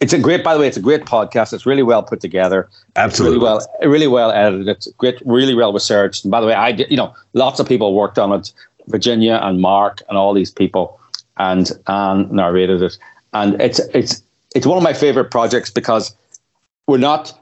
[0.00, 0.42] it's a great.
[0.42, 1.52] By the way, it's a great podcast.
[1.52, 2.68] It's really well put together.
[2.96, 4.68] Absolutely, really well, really well edited.
[4.68, 6.24] It's great, really well researched.
[6.24, 6.90] And by the way, I did.
[6.90, 8.52] You know, lots of people worked on it.
[8.88, 10.98] Virginia and Mark and all these people,
[11.36, 12.98] and and narrated it.
[13.32, 14.24] And it's it's
[14.56, 16.16] it's one of my favorite projects because
[16.88, 17.32] we're not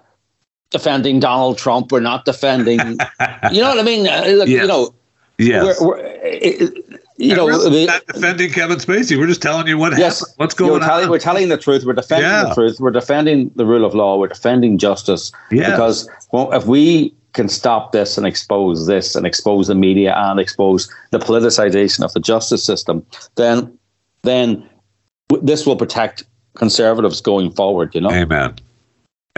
[0.71, 1.93] defending Donald Trump.
[1.93, 2.79] We're not defending.
[3.53, 4.09] you know what I mean?
[4.09, 4.63] Uh, look, yes.
[4.63, 4.95] You know.
[5.39, 5.81] Yes.
[5.81, 9.19] We're, we're, it, you know, we're not defending Kevin Spacey.
[9.19, 10.35] We're just telling you what yes, happened.
[10.39, 11.11] What's going we're telling, on?
[11.11, 11.85] We're telling the truth.
[11.85, 12.45] We're defending yeah.
[12.45, 12.81] the truth.
[12.81, 14.19] We're defending the rule of law.
[14.19, 15.31] We're defending justice.
[15.51, 15.71] Yes.
[15.71, 20.41] Because well, if we can stop this and expose this and expose the media and
[20.41, 23.05] expose the politicization of the justice system,
[23.37, 23.79] then
[24.23, 24.69] then
[25.43, 27.95] this will protect conservatives going forward.
[27.95, 28.11] You know.
[28.11, 28.57] Amen.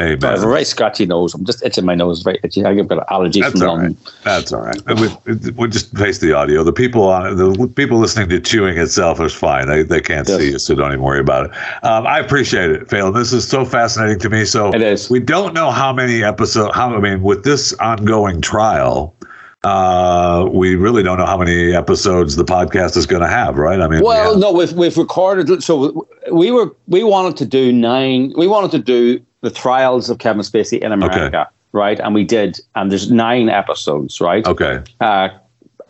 [0.01, 0.25] Amen.
[0.25, 1.35] I have a very scratchy nose.
[1.35, 2.23] I'm just itching my nose.
[2.23, 2.65] Very itchy.
[2.65, 3.97] I've got allergies That's from all right.
[4.25, 4.81] That's all right.
[4.87, 6.65] We, we just face the audio.
[6.65, 9.69] The people on the people listening to chewing itself is fine.
[9.69, 10.39] They, they can't yes.
[10.39, 11.85] see you, so don't even worry about it.
[11.85, 13.13] Um, I appreciate it, Phelim.
[13.13, 14.47] This is so fascinating to me.
[14.47, 15.11] So it is.
[15.11, 16.75] We don't know how many episodes.
[16.75, 19.15] How I mean, with this ongoing trial,
[19.63, 23.83] uh, we really don't know how many episodes the podcast is going to have, right?
[23.83, 25.63] I mean, well, no, we've we've recorded.
[25.63, 28.33] So we were we wanted to do nine.
[28.39, 31.51] We wanted to do the trials of Kevin Spacey in America, okay.
[31.73, 32.01] right?
[32.01, 34.47] And we did, and there's nine episodes, right?
[34.47, 34.83] Okay.
[35.01, 35.29] Uh,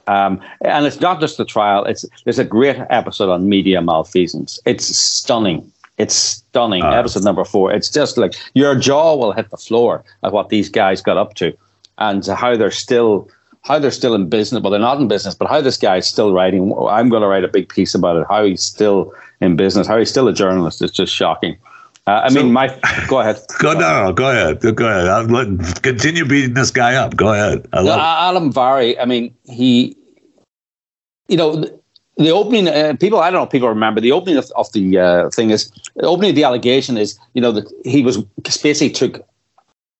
[0.08, 1.84] um, and it's not just the trial.
[1.84, 4.58] It's there's a great episode on media malfeasance.
[4.66, 5.70] It's stunning.
[5.98, 6.82] It's stunning.
[6.82, 7.72] Uh, episode number four.
[7.72, 11.34] It's just like your jaw will hit the floor at what these guys got up
[11.34, 11.56] to,
[11.98, 13.30] and how they're still
[13.62, 14.60] how they're still in business.
[14.60, 16.74] Well, they're not in business, but how this guy's still writing.
[16.88, 18.26] I'm going to write a big piece about it.
[18.28, 19.86] How he's still in business.
[19.86, 20.82] How he's still a journalist.
[20.82, 21.56] It's just shocking.
[22.06, 22.68] Uh, I so, mean, my.
[23.06, 23.40] Go ahead.
[23.60, 24.60] Go no, go ahead.
[24.60, 25.06] Go ahead.
[25.06, 27.16] I'll let, continue beating this guy up.
[27.16, 27.66] Go ahead.
[27.72, 28.98] I love Adam Vary.
[28.98, 29.96] I mean, he.
[31.28, 31.80] You know, the,
[32.16, 32.66] the opening.
[32.66, 33.44] Uh, people, I don't know.
[33.44, 36.44] if People remember the opening of, of the uh, thing is the opening of the
[36.44, 38.18] allegation is you know that he was
[38.62, 39.24] basically took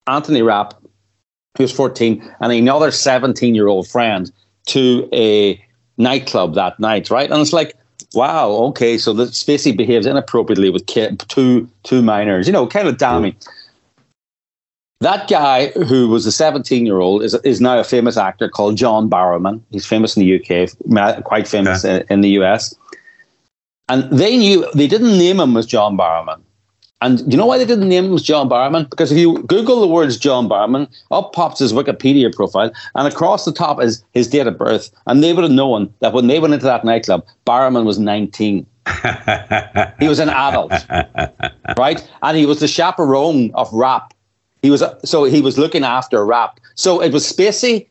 [0.09, 0.75] Anthony Rapp,
[1.57, 4.33] who was fourteen, and another seventeen-year-old friend
[4.67, 5.65] to a
[5.99, 7.31] nightclub that night, right?
[7.31, 7.77] And it's like
[8.15, 12.99] wow, okay, so the Spacey behaves inappropriately with two two minors, you know, kind of
[12.99, 13.37] damning.
[15.01, 18.77] That guy who was a 17 year old is, is now a famous actor called
[18.77, 19.61] John Barrowman.
[19.73, 22.73] He's famous in the UK, quite famous in, in the US.
[23.89, 26.41] And they knew, they didn't name him as John Barrowman.
[27.03, 28.89] And you know why they didn't name him as John Barrowman?
[28.89, 33.45] Because if you Google the words John Barrowman, up pops his Wikipedia profile, and across
[33.45, 34.93] the top is his date of birth.
[35.07, 38.65] And they would have known that when they went into that nightclub, Barrowman was 19.
[39.99, 40.73] he was an adult,
[41.77, 42.09] right?
[42.23, 44.15] And he was the chaperone of Rapp.
[44.63, 46.61] He was so he was looking after Rapp.
[46.77, 47.89] So it was Spacey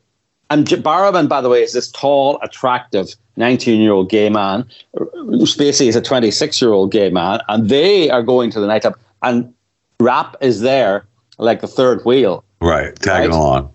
[0.51, 4.65] and Barrowman, by the way, is this tall, attractive 19 year old gay man.
[4.97, 8.99] Spacey is a 26 year old gay man, and they are going to the nightclub,
[9.23, 9.53] and
[10.01, 11.05] Rapp is there
[11.37, 12.43] like the third wheel.
[12.59, 13.37] Right, tagging right?
[13.37, 13.73] along.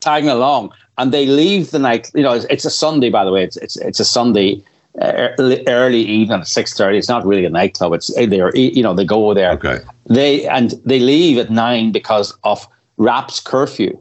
[0.00, 0.72] Tagging along.
[0.98, 3.44] And they leave the night, you know, it's, it's a Sunday, by the way.
[3.44, 4.64] It's, it's, it's a Sunday
[5.00, 5.28] uh,
[5.68, 6.98] early evening at six thirty.
[6.98, 7.92] It's not really a nightclub.
[7.92, 9.52] It's they're you know they go there.
[9.52, 9.78] Okay.
[10.06, 12.66] They and they leave at nine because of
[12.96, 13.96] Rapp's curfew,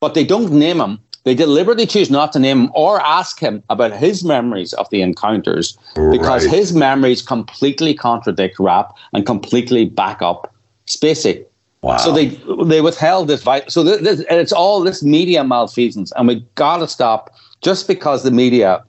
[0.00, 3.62] but they don't name him they deliberately choose not to name him or ask him
[3.68, 5.76] about his memories of the encounters
[6.10, 6.54] because right.
[6.54, 10.54] his memories completely contradict Rapp and completely back up
[10.86, 11.44] Spacey.
[11.82, 11.98] Wow.
[11.98, 12.26] So they
[12.64, 13.42] they withheld this.
[13.68, 18.24] So this, this, it's all this media malfeasance, and we got to stop just because
[18.24, 18.84] the media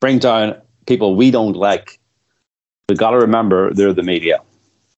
[0.00, 1.98] bring down people we don't like.
[2.88, 4.40] We got to remember they're the media.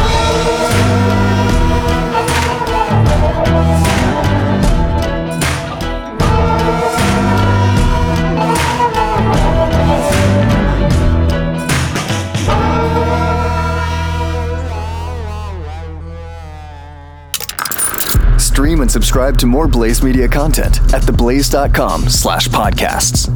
[18.39, 23.29] Stream and subscribe to more Blaze Media content at theblaze.com slash podcasts.